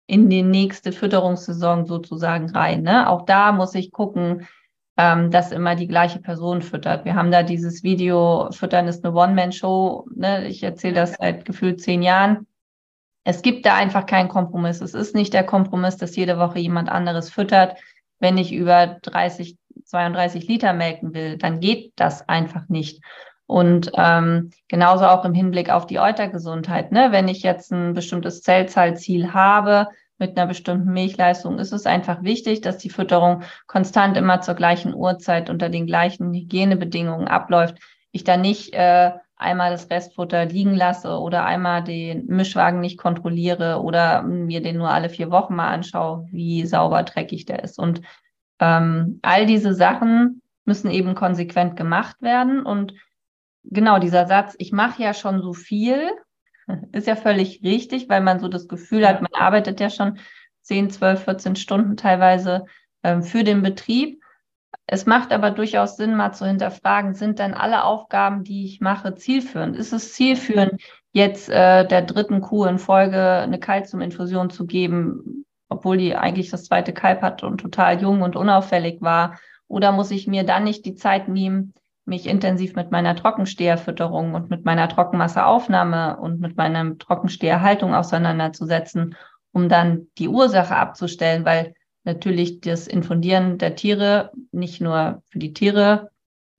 in 0.08 0.30
die 0.30 0.44
nächste 0.44 0.92
Fütterungssaison 0.92 1.86
sozusagen 1.86 2.50
rein. 2.52 2.84
Ne? 2.84 3.10
Auch 3.10 3.26
da 3.26 3.52
muss 3.52 3.74
ich 3.76 3.92
gucken, 3.92 4.48
ähm, 4.98 5.32
dass 5.32 5.52
immer 5.52 5.76
die 5.76 5.88
gleiche 5.88 6.20
Person 6.20 6.62
füttert. 6.62 7.06
Wir 7.06 7.16
haben 7.16 7.32
da 7.32 7.44
dieses 7.44 7.84
Video, 7.84 8.50
Füttern 8.52 8.88
ist 8.88 9.04
eine 9.04 9.16
One-Man-Show. 9.16 10.08
Ne? 10.16 10.48
Ich 10.48 10.64
erzähle 10.64 10.96
das 10.96 11.16
seit 11.16 11.46
gefühlt 11.46 11.82
zehn 11.82 12.02
Jahren 12.02 12.48
Es 13.26 13.42
gibt 13.42 13.66
da 13.66 13.76
einfach 13.76 14.06
keinen 14.06 14.30
Kompromiss. 14.30 14.82
Es 14.82 14.94
ist 14.94 15.16
nicht 15.16 15.34
der 15.34 15.46
Kompromiss, 15.46 15.98
dass 15.98 16.16
jede 16.16 16.38
Woche 16.38 16.60
jemand 16.60 16.90
anderes 16.90 17.30
füttert. 17.30 17.78
Wenn 18.20 18.38
ich 18.38 18.54
über 18.54 19.00
30, 19.02 19.58
32 19.86 20.48
Liter 20.48 20.74
melken 20.74 21.14
will, 21.14 21.38
dann 21.38 21.60
geht 21.60 21.94
das 21.96 22.28
einfach 22.30 22.70
nicht. 22.70 23.04
Und 23.48 23.92
ähm, 23.96 24.50
genauso 24.68 25.06
auch 25.06 25.24
im 25.24 25.34
Hinblick 25.34 25.70
auf 25.70 25.86
die 25.86 26.00
Eutergesundheit. 26.00 26.92
Ne? 26.92 27.12
Wenn 27.12 27.28
ich 27.28 27.44
jetzt 27.44 27.72
ein 27.72 27.94
bestimmtes 27.94 28.42
Zellzahlziel 28.42 29.34
habe 29.34 29.88
mit 30.18 30.38
einer 30.38 30.48
bestimmten 30.48 30.92
Milchleistung, 30.92 31.60
ist 31.60 31.72
es 31.72 31.86
einfach 31.86 32.24
wichtig, 32.24 32.62
dass 32.62 32.78
die 32.78 32.90
Fütterung 32.90 33.44
konstant 33.68 34.18
immer 34.18 34.42
zur 34.42 34.56
gleichen 34.56 34.96
Uhrzeit 34.96 35.50
unter 35.50 35.70
den 35.70 35.86
gleichen 35.86 36.34
Hygienebedingungen 36.34 37.28
abläuft. 37.28 37.78
Ich 38.12 38.24
da 38.24 38.38
nicht 38.38 38.74
äh, 38.74 39.12
einmal 39.38 39.72
das 39.72 39.90
Restfutter 39.90 40.46
liegen 40.46 40.74
lasse 40.74 41.20
oder 41.20 41.46
einmal 41.46 41.84
den 41.84 42.26
Mischwagen 42.28 42.80
nicht 42.80 42.98
kontrolliere 42.98 43.82
oder 43.82 44.24
mir 44.24 44.62
den 44.62 44.78
nur 44.78 44.90
alle 44.90 45.10
vier 45.10 45.30
Wochen 45.30 45.56
mal 45.56 45.68
anschaue, 45.68 46.26
wie 46.32 46.66
sauber 46.66 47.04
dreckig 47.04 47.46
der 47.46 47.64
ist. 47.64 47.78
Und 47.78 48.02
ähm, 48.60 49.20
all 49.22 49.46
diese 49.46 49.74
Sachen 49.74 50.42
müssen 50.64 50.90
eben 50.90 51.16
konsequent 51.16 51.76
gemacht 51.76 52.22
werden. 52.22 52.66
Und 52.66 52.94
genau 53.70 54.00
dieser 54.00 54.28
Satz, 54.28 54.56
ich 54.58 54.72
mache 54.72 55.02
ja 55.02 55.14
schon 55.14 55.42
so 55.42 55.54
viel, 55.54 56.10
ist 56.92 57.08
ja 57.08 57.16
völlig 57.16 57.62
richtig, 57.64 58.10
weil 58.10 58.22
man 58.22 58.40
so 58.40 58.48
das 58.48 58.68
Gefühl 58.68 59.08
hat, 59.08 59.22
man 59.22 59.34
arbeitet 59.34 59.80
ja 59.80 59.90
schon 59.90 60.20
10, 60.62 60.90
12, 60.90 61.24
14 61.24 61.56
Stunden 61.56 61.98
teilweise 61.98 62.66
ähm, 63.04 63.24
für 63.24 63.44
den 63.44 63.62
Betrieb. 63.62 64.22
Es 64.88 65.06
macht 65.06 65.32
aber 65.32 65.52
durchaus 65.52 65.98
Sinn, 65.98 66.16
mal 66.16 66.34
zu 66.34 66.46
hinterfragen, 66.46 67.14
sind 67.14 67.40
denn 67.40 67.54
alle 67.54 67.84
Aufgaben, 67.84 68.44
die 68.44 68.66
ich 68.66 68.82
mache, 68.82 69.16
zielführend? 69.16 69.76
Ist 69.76 69.94
es 69.94 70.14
zielführend, 70.14 70.82
jetzt 71.12 71.50
äh, 71.50 71.88
der 71.88 72.02
dritten 72.02 72.42
Kuh 72.42 72.66
in 72.66 72.78
Folge 72.78 73.22
eine 73.22 73.60
Kalziuminfusion 73.60 74.50
zu 74.50 74.66
geben, 74.66 75.46
obwohl 75.70 75.98
die 75.98 76.16
eigentlich 76.16 76.50
das 76.50 76.66
zweite 76.66 76.94
Kalb 76.94 77.22
hat 77.22 77.44
und 77.44 77.60
total 77.60 78.02
jung 78.02 78.22
und 78.22 78.36
unauffällig 78.36 79.02
war? 79.02 79.40
Oder 79.68 79.92
muss 79.92 80.12
ich 80.12 80.28
mir 80.28 80.44
dann 80.44 80.64
nicht 80.66 80.86
die 80.86 80.96
Zeit 80.96 81.28
nehmen, 81.28 81.74
mich 82.06 82.28
intensiv 82.28 82.76
mit 82.76 82.92
meiner 82.92 83.16
Trockensteherfütterung 83.16 84.36
und 84.36 84.50
mit 84.50 84.64
meiner 84.64 84.88
Trockenmasseaufnahme 84.88 86.18
und 86.18 86.40
mit 86.40 86.56
meiner 86.56 86.98
Trockensteherhaltung 86.98 87.96
auseinanderzusetzen, 87.96 89.16
um 89.52 89.70
dann 89.70 90.08
die 90.18 90.30
Ursache 90.30 90.76
abzustellen, 90.76 91.46
weil 91.46 91.74
natürlich 92.04 92.62
das 92.62 92.88
Infundieren 92.88 93.58
der 93.58 93.76
Tiere 93.76 94.32
nicht 94.52 94.82
nur 94.82 95.24
für 95.30 95.40
die 95.40 95.54
Tiere 95.54 96.12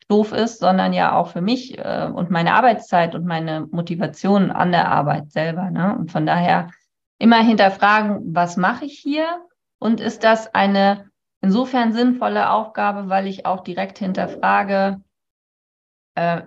doof 0.08 0.32
ist, 0.32 0.58
sondern 0.58 0.92
ja 0.92 1.16
auch 1.16 1.28
für 1.28 1.40
mich 1.40 1.78
äh, 1.78 2.10
und 2.12 2.30
meine 2.30 2.54
Arbeitszeit 2.54 3.14
und 3.14 3.24
meine 3.24 3.66
Motivation 3.70 4.50
an 4.50 4.72
der 4.72 4.90
Arbeit 4.90 5.30
selber. 5.30 5.70
Ne? 5.70 5.96
Und 5.96 6.12
von 6.12 6.26
daher 6.26 6.70
immer 7.18 7.42
hinterfragen, 7.42 8.34
was 8.34 8.56
mache 8.56 8.84
ich 8.84 8.98
hier 8.98 9.26
und 9.78 10.00
ist 10.00 10.24
das 10.24 10.54
eine 10.54 11.10
insofern 11.40 11.92
sinnvolle 11.92 12.50
Aufgabe, 12.50 13.08
weil 13.08 13.26
ich 13.26 13.46
auch 13.46 13.62
direkt 13.62 13.98
hinterfrage, 13.98 15.00
äh, 16.16 16.42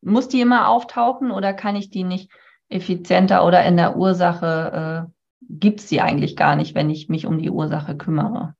muss 0.00 0.28
die 0.28 0.40
immer 0.40 0.68
auftauchen 0.68 1.30
oder 1.30 1.52
kann 1.52 1.76
ich 1.76 1.90
die 1.90 2.04
nicht 2.04 2.30
effizienter 2.68 3.44
oder 3.44 3.64
in 3.64 3.76
der 3.76 3.96
Ursache 3.96 5.06
äh, 5.06 5.12
gibt 5.40 5.80
es 5.80 5.86
die 5.86 6.00
eigentlich 6.00 6.36
gar 6.36 6.56
nicht, 6.56 6.74
wenn 6.74 6.90
ich 6.90 7.08
mich 7.08 7.26
um 7.26 7.38
die 7.38 7.50
Ursache 7.50 7.96
kümmere. 7.96 8.54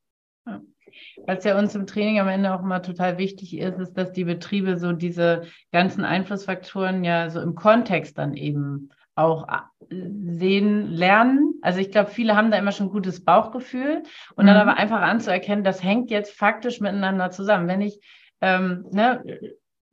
Was 1.26 1.44
ja 1.44 1.58
uns 1.58 1.74
im 1.74 1.86
Training 1.86 2.20
am 2.20 2.28
Ende 2.28 2.54
auch 2.54 2.62
immer 2.62 2.82
total 2.82 3.18
wichtig 3.18 3.58
ist, 3.58 3.78
ist, 3.78 3.94
dass 3.94 4.12
die 4.12 4.24
Betriebe 4.24 4.76
so 4.78 4.92
diese 4.92 5.42
ganzen 5.72 6.04
Einflussfaktoren 6.04 7.04
ja 7.04 7.28
so 7.28 7.40
im 7.40 7.54
Kontext 7.54 8.18
dann 8.18 8.34
eben 8.34 8.90
auch 9.14 9.46
äh, 9.48 9.94
sehen, 10.30 10.90
lernen. 10.90 11.54
Also 11.60 11.80
ich 11.80 11.90
glaube, 11.90 12.10
viele 12.10 12.36
haben 12.36 12.50
da 12.50 12.56
immer 12.56 12.72
schon 12.72 12.86
ein 12.86 12.92
gutes 12.92 13.24
Bauchgefühl 13.24 14.04
und 14.36 14.44
mhm. 14.44 14.48
dann 14.48 14.56
aber 14.56 14.76
einfach 14.76 15.02
anzuerkennen, 15.02 15.64
das 15.64 15.82
hängt 15.82 16.10
jetzt 16.10 16.36
faktisch 16.36 16.80
miteinander 16.80 17.30
zusammen. 17.30 17.68
Wenn 17.68 17.82
ich 17.82 18.00
ähm, 18.40 18.86
ne, 18.92 19.22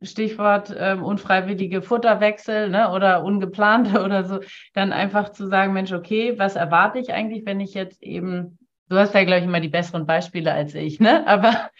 Stichwort 0.02 0.74
ähm, 0.78 1.02
unfreiwillige 1.02 1.80
Futterwechsel 1.82 2.68
ne, 2.68 2.90
oder 2.90 3.24
ungeplante 3.24 4.02
oder 4.04 4.24
so, 4.24 4.40
dann 4.74 4.92
einfach 4.92 5.30
zu 5.30 5.46
sagen, 5.46 5.72
Mensch, 5.72 5.92
okay, 5.92 6.38
was 6.38 6.56
erwarte 6.56 6.98
ich 6.98 7.12
eigentlich, 7.12 7.46
wenn 7.46 7.60
ich 7.60 7.74
jetzt 7.74 8.02
eben, 8.02 8.58
du 8.88 8.96
hast 8.96 9.14
ja, 9.14 9.24
glaube 9.24 9.40
ich, 9.40 9.46
immer 9.46 9.60
die 9.60 9.68
besseren 9.68 10.06
Beispiele 10.06 10.52
als 10.52 10.74
ich, 10.74 11.00
ne? 11.00 11.26
Aber 11.26 11.70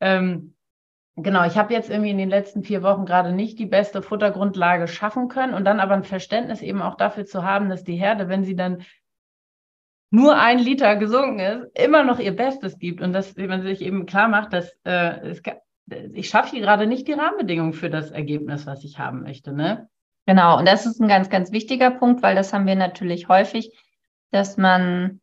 ähm, 0.00 0.54
genau, 1.16 1.44
ich 1.44 1.56
habe 1.56 1.72
jetzt 1.72 1.90
irgendwie 1.90 2.10
in 2.10 2.18
den 2.18 2.30
letzten 2.30 2.62
vier 2.62 2.82
Wochen 2.82 3.04
gerade 3.04 3.32
nicht 3.32 3.58
die 3.58 3.66
beste 3.66 4.02
Futtergrundlage 4.02 4.88
schaffen 4.88 5.28
können 5.28 5.54
und 5.54 5.64
dann 5.64 5.80
aber 5.80 5.94
ein 5.94 6.04
Verständnis 6.04 6.62
eben 6.62 6.82
auch 6.82 6.96
dafür 6.96 7.26
zu 7.26 7.44
haben, 7.44 7.68
dass 7.68 7.84
die 7.84 7.96
Herde, 7.96 8.28
wenn 8.28 8.44
sie 8.44 8.56
dann 8.56 8.84
nur 10.10 10.36
ein 10.36 10.58
Liter 10.58 10.96
gesunken 10.96 11.40
ist, 11.40 11.78
immer 11.78 12.04
noch 12.04 12.18
ihr 12.18 12.34
Bestes 12.34 12.78
gibt 12.78 13.02
und 13.02 13.12
dass 13.12 13.36
man 13.36 13.62
sich 13.62 13.82
eben 13.82 14.06
klar 14.06 14.28
macht, 14.28 14.52
dass 14.52 14.72
äh, 14.84 15.20
es 15.28 15.42
ich 15.86 16.28
schaffe 16.28 16.50
hier 16.50 16.60
gerade 16.60 16.86
nicht 16.86 17.06
die 17.06 17.12
Rahmenbedingungen 17.12 17.72
für 17.72 17.90
das 17.90 18.10
Ergebnis, 18.10 18.66
was 18.66 18.84
ich 18.84 18.98
haben 18.98 19.22
möchte. 19.22 19.52
Ne? 19.52 19.88
Genau, 20.26 20.58
und 20.58 20.66
das 20.66 20.86
ist 20.86 21.00
ein 21.00 21.08
ganz, 21.08 21.30
ganz 21.30 21.52
wichtiger 21.52 21.90
Punkt, 21.90 22.22
weil 22.22 22.34
das 22.34 22.52
haben 22.52 22.66
wir 22.66 22.74
natürlich 22.74 23.28
häufig, 23.28 23.70
dass 24.32 24.56
man 24.56 25.20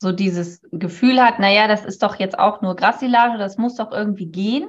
so 0.00 0.12
dieses 0.12 0.60
Gefühl 0.72 1.22
hat, 1.22 1.38
naja, 1.38 1.68
das 1.68 1.84
ist 1.84 2.02
doch 2.02 2.16
jetzt 2.16 2.38
auch 2.38 2.60
nur 2.60 2.76
Grassilage, 2.76 3.38
das 3.38 3.58
muss 3.58 3.76
doch 3.76 3.92
irgendwie 3.92 4.26
gehen. 4.26 4.68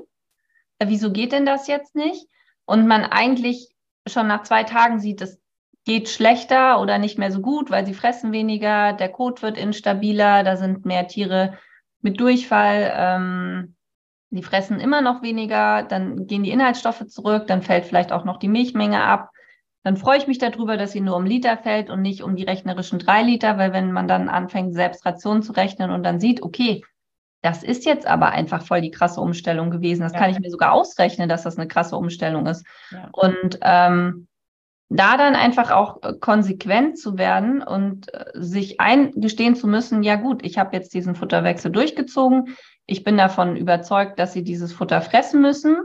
Wieso 0.84 1.12
geht 1.12 1.32
denn 1.32 1.46
das 1.46 1.68
jetzt 1.68 1.96
nicht? 1.96 2.28
Und 2.66 2.88
man 2.88 3.04
eigentlich 3.04 3.70
schon 4.08 4.28
nach 4.28 4.44
zwei 4.44 4.64
Tagen 4.64 5.00
sieht, 5.00 5.22
es 5.22 5.40
geht 5.86 6.10
schlechter 6.10 6.80
oder 6.80 6.98
nicht 7.00 7.18
mehr 7.18 7.32
so 7.32 7.42
gut, 7.42 7.72
weil 7.72 7.86
sie 7.86 7.94
fressen 7.94 8.32
weniger, 8.32 8.94
der 8.94 9.10
Kot 9.10 9.42
wird 9.42 9.58
instabiler, 9.58 10.44
da 10.44 10.56
sind 10.56 10.86
mehr 10.86 11.08
Tiere 11.08 11.58
mit 12.02 12.20
Durchfall. 12.20 12.92
Ähm, 12.96 13.76
die 14.32 14.44
fressen 14.44 14.80
immer 14.80 15.02
noch 15.02 15.22
weniger, 15.22 15.84
dann 15.84 16.28
gehen 16.28 16.44
die 16.44 16.52
Inhaltsstoffe 16.52 17.08
zurück, 17.08 17.48
dann 17.48 17.62
fällt 17.62 17.86
vielleicht 17.86 18.12
auch 18.12 18.26
noch 18.26 18.38
die 18.38 18.48
Milchmenge 18.48 19.02
ab. 19.04 19.32
Dann 19.84 19.98
freue 19.98 20.18
ich 20.18 20.28
mich 20.28 20.38
darüber, 20.38 20.78
dass 20.78 20.92
sie 20.92 21.02
nur 21.02 21.16
um 21.16 21.26
Liter 21.26 21.58
fällt 21.58 21.90
und 21.90 22.02
nicht 22.02 22.22
um 22.22 22.36
die 22.36 22.44
rechnerischen 22.44 23.00
drei 23.00 23.24
Liter, 23.24 23.58
weil 23.58 23.74
wenn 23.74 23.92
man 23.92 24.08
dann 24.08 24.30
anfängt, 24.30 24.74
selbst 24.74 25.06
Rationen 25.06 25.42
zu 25.42 25.54
rechnen 25.54 25.90
und 25.90 26.04
dann 26.04 26.20
sieht, 26.20 26.44
okay, 26.44 26.84
das 27.42 27.64
ist 27.64 27.86
jetzt 27.86 28.06
aber 28.06 28.30
einfach 28.32 28.62
voll 28.62 28.82
die 28.82 28.92
krasse 28.92 29.22
Umstellung 29.22 29.72
gewesen. 29.72 30.02
Das 30.02 30.14
ja. 30.14 30.20
kann 30.20 30.30
ich 30.30 30.40
mir 30.40 30.52
sogar 30.52 30.74
ausrechnen, 30.74 31.30
dass 31.30 31.44
das 31.44 31.58
eine 31.58 31.68
krasse 31.68 31.96
Umstellung 31.96 32.46
ist. 32.46 32.66
Ja. 32.92 33.10
Und 33.14 33.60
ähm, 33.62 34.28
da 34.90 35.18
dann 35.18 35.36
einfach 35.36 35.72
auch 35.72 36.02
äh, 36.02 36.14
konsequent 36.20 36.98
zu 36.98 37.18
werden 37.18 37.62
und 37.62 38.14
äh, 38.14 38.26
sich 38.34 38.82
eingestehen 38.82 39.56
zu 39.56 39.68
müssen, 39.68 40.04
ja 40.04 40.16
gut, 40.16 40.44
ich 40.44 40.58
habe 40.58 40.76
jetzt 40.76 40.94
diesen 40.94 41.16
Futterwechsel 41.16 41.72
durchgezogen, 41.72 42.56
ich 42.88 43.04
bin 43.04 43.18
davon 43.18 43.56
überzeugt, 43.56 44.18
dass 44.18 44.34
sie 44.34 44.44
dieses 44.44 44.74
Futter 44.74 45.02
fressen 45.02 45.42
müssen. 45.42 45.78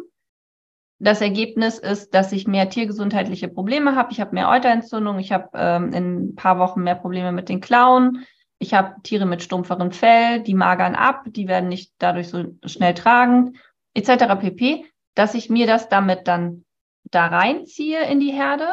Das 0.99 1.21
Ergebnis 1.21 1.79
ist, 1.79 2.15
dass 2.15 2.33
ich 2.33 2.47
mehr 2.47 2.71
tiergesundheitliche 2.71 3.49
Probleme 3.49 3.95
habe. 3.95 4.11
Ich 4.11 4.23
habe 4.23 4.35
mehr 4.35 4.49
Euterentzündung. 4.49 5.19
Ich 5.19 5.31
habe 5.31 5.51
ähm, 5.53 5.93
in 5.93 6.17
ein 6.17 6.35
paar 6.35 6.59
Wochen 6.59 6.83
mehr 6.83 6.95
Probleme 6.95 7.31
mit 7.31 7.51
den 7.51 7.61
Klauen. 7.61 8.25
Ich 8.59 8.73
habe 8.73 8.95
Tiere 9.03 9.27
mit 9.27 9.43
stumpferem 9.43 9.91
Fell, 9.91 10.41
die 10.41 10.55
magern 10.55 10.95
ab, 10.95 11.25
die 11.27 11.47
werden 11.47 11.69
nicht 11.69 11.93
dadurch 11.99 12.29
so 12.29 12.45
schnell 12.65 12.95
tragend, 12.95 13.59
etc. 13.93 14.41
pp. 14.41 14.87
Dass 15.15 15.35
ich 15.35 15.51
mir 15.51 15.67
das 15.67 15.91
damit 15.91 16.27
dann 16.27 16.65
da 17.11 17.27
reinziehe 17.27 18.03
in 18.09 18.19
die 18.19 18.33
Herde, 18.33 18.73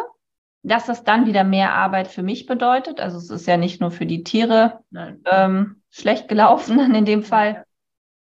dass 0.63 0.85
das 0.85 1.03
dann 1.03 1.25
wieder 1.25 1.43
mehr 1.43 1.73
Arbeit 1.73 2.07
für 2.07 2.23
mich 2.23 2.45
bedeutet. 2.45 2.99
Also 2.99 3.17
es 3.17 3.29
ist 3.29 3.47
ja 3.47 3.57
nicht 3.57 3.81
nur 3.81 3.91
für 3.91 4.05
die 4.05 4.23
Tiere 4.23 4.83
ähm, 5.25 5.81
schlecht 5.89 6.27
gelaufen 6.27 6.93
in 6.95 7.05
dem 7.05 7.23
Fall, 7.23 7.65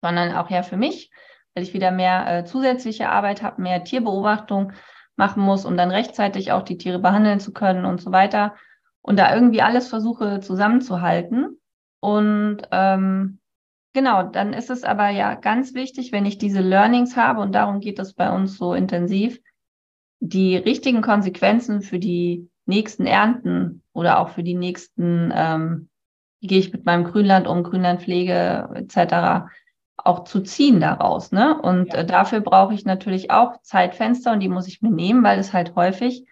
sondern 0.01 0.35
auch 0.35 0.49
ja 0.49 0.63
für 0.63 0.77
mich, 0.77 1.11
weil 1.53 1.63
ich 1.63 1.73
wieder 1.73 1.91
mehr 1.91 2.27
äh, 2.27 2.45
zusätzliche 2.45 3.09
Arbeit 3.09 3.43
habe, 3.43 3.61
mehr 3.61 3.83
Tierbeobachtung 3.83 4.73
machen 5.15 5.43
muss, 5.43 5.65
um 5.65 5.77
dann 5.77 5.91
rechtzeitig 5.91 6.51
auch 6.51 6.63
die 6.63 6.77
Tiere 6.77 6.99
behandeln 6.99 7.39
zu 7.39 7.53
können 7.53 7.85
und 7.85 8.01
so 8.01 8.11
weiter. 8.11 8.55
Und 9.01 9.17
da 9.17 9.33
irgendwie 9.33 9.61
alles 9.61 9.87
versuche 9.87 10.39
zusammenzuhalten. 10.39 11.59
Und 11.99 12.63
ähm, 12.71 13.39
genau, 13.93 14.23
dann 14.23 14.53
ist 14.53 14.69
es 14.69 14.83
aber 14.83 15.09
ja 15.09 15.35
ganz 15.35 15.73
wichtig, 15.75 16.11
wenn 16.11 16.25
ich 16.25 16.37
diese 16.37 16.61
Learnings 16.61 17.15
habe, 17.15 17.41
und 17.41 17.53
darum 17.53 17.79
geht 17.79 17.99
es 17.99 18.13
bei 18.13 18.31
uns 18.31 18.57
so 18.57 18.73
intensiv, 18.73 19.39
die 20.19 20.57
richtigen 20.57 21.01
Konsequenzen 21.01 21.81
für 21.81 21.99
die 21.99 22.49
nächsten 22.65 23.05
Ernten 23.05 23.83
oder 23.93 24.19
auch 24.19 24.29
für 24.29 24.43
die 24.43 24.55
nächsten, 24.55 25.31
ähm, 25.35 25.89
wie 26.41 26.47
gehe 26.47 26.59
ich 26.59 26.73
mit 26.73 26.85
meinem 26.85 27.03
Grünland 27.03 27.47
um, 27.47 27.63
Grünlandpflege 27.63 28.69
etc., 28.75 29.47
auch 29.97 30.25
zu 30.25 30.41
ziehen 30.41 30.79
daraus. 30.79 31.31
Ne? 31.31 31.59
Und 31.59 31.93
ja. 31.93 31.99
äh, 31.99 32.05
dafür 32.05 32.41
brauche 32.41 32.73
ich 32.73 32.85
natürlich 32.85 33.31
auch 33.31 33.61
Zeitfenster 33.61 34.33
und 34.33 34.41
die 34.41 34.49
muss 34.49 34.67
ich 34.67 34.81
mir 34.81 34.91
nehmen, 34.91 35.23
weil 35.23 35.39
es 35.39 35.53
halt 35.53 35.75
häufig, 35.75 36.25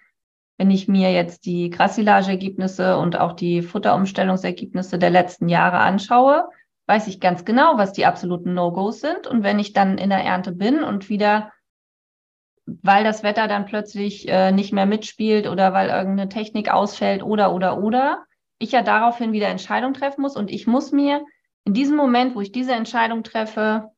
wenn 0.58 0.70
ich 0.70 0.88
mir 0.88 1.12
jetzt 1.12 1.46
die 1.46 1.70
Grassilage-Ergebnisse 1.70 2.98
und 2.98 3.20
auch 3.20 3.34
die 3.34 3.62
Futterumstellungsergebnisse 3.62 5.00
der 5.00 5.10
letzten 5.10 5.50
Jahre 5.50 5.78
anschaue, 5.78 6.46
weiß 6.88 7.08
ich 7.08 7.20
ganz 7.20 7.46
genau, 7.46 7.78
was 7.78 7.94
die 7.94 8.06
absoluten 8.06 8.54
No-Gos 8.54 9.00
sind. 9.00 9.28
Und 9.28 9.44
wenn 9.44 9.60
ich 9.60 9.74
dann 9.74 9.98
in 9.98 10.10
der 10.10 10.24
Ernte 10.24 10.52
bin 10.52 10.84
und 10.84 11.10
wieder, 11.10 11.53
weil 12.66 13.04
das 13.04 13.24
Wetter 13.24 13.48
dann 13.48 13.66
plötzlich 13.66 14.28
äh, 14.28 14.52
nicht 14.52 14.74
mehr 14.74 14.86
mitspielt 14.86 15.48
oder 15.48 15.74
weil 15.74 15.90
irgendeine 15.90 16.30
Technik 16.30 16.72
ausfällt 16.72 17.24
oder, 17.24 17.54
oder, 17.54 17.82
oder, 17.82 18.24
ich 18.60 18.72
ja 18.72 18.82
daraufhin 18.82 19.34
wieder 19.34 19.48
Entscheidungen 19.48 19.94
treffen 19.94 20.22
muss 20.22 20.38
und 20.38 20.50
ich 20.50 20.68
muss 20.68 20.92
mir 20.92 21.26
in 21.66 21.74
diesem 21.74 21.98
Moment, 21.98 22.36
wo 22.36 22.42
ich 22.42 22.52
diese 22.52 22.74
Entscheidung 22.74 23.24
treffe, 23.24 23.92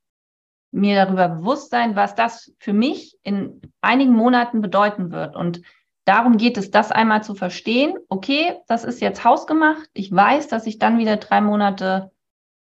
mir 0.72 0.96
darüber 0.96 1.30
bewusst 1.30 1.72
sein, 1.72 1.96
was 1.96 2.16
das 2.16 2.54
für 2.60 2.74
mich 2.74 3.18
in 3.24 3.62
einigen 3.82 4.14
Monaten 4.14 4.62
bedeuten 4.62 5.12
wird. 5.12 5.36
Und 5.36 5.62
darum 6.04 6.38
geht 6.38 6.58
es, 6.58 6.70
das 6.70 6.92
einmal 6.92 7.24
zu 7.24 7.34
verstehen. 7.34 7.96
Okay, 8.10 8.58
das 8.68 8.84
ist 8.84 9.02
jetzt 9.02 9.24
hausgemacht. 9.24 9.90
Ich 9.94 10.12
weiß, 10.12 10.48
dass 10.48 10.68
ich 10.68 10.78
dann 10.78 10.98
wieder 10.98 11.18
drei 11.18 11.42
Monate 11.42 12.12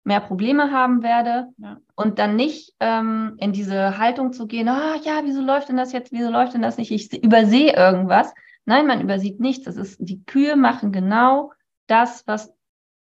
mehr 0.04 0.20
Probleme 0.20 0.72
haben 0.72 1.02
werde 1.02 1.48
ja. 1.58 1.78
und 1.94 2.18
dann 2.18 2.36
nicht 2.36 2.74
ähm, 2.80 3.34
in 3.38 3.52
diese 3.52 3.98
Haltung 3.98 4.32
zu 4.32 4.46
gehen, 4.46 4.68
ah 4.68 4.96
ja, 5.02 5.20
wieso 5.24 5.40
läuft 5.40 5.68
denn 5.68 5.76
das 5.76 5.92
jetzt, 5.92 6.12
wieso 6.12 6.30
läuft 6.30 6.54
denn 6.54 6.62
das 6.62 6.76
nicht, 6.76 6.90
ich 6.90 7.22
übersehe 7.22 7.74
irgendwas. 7.76 8.34
Nein, 8.64 8.86
man 8.86 9.00
übersieht 9.00 9.40
nichts. 9.40 9.64
Das 9.64 9.76
ist, 9.76 9.96
die 10.00 10.24
Kühe 10.24 10.56
machen 10.56 10.92
genau 10.92 11.52
das, 11.86 12.24
was, 12.26 12.52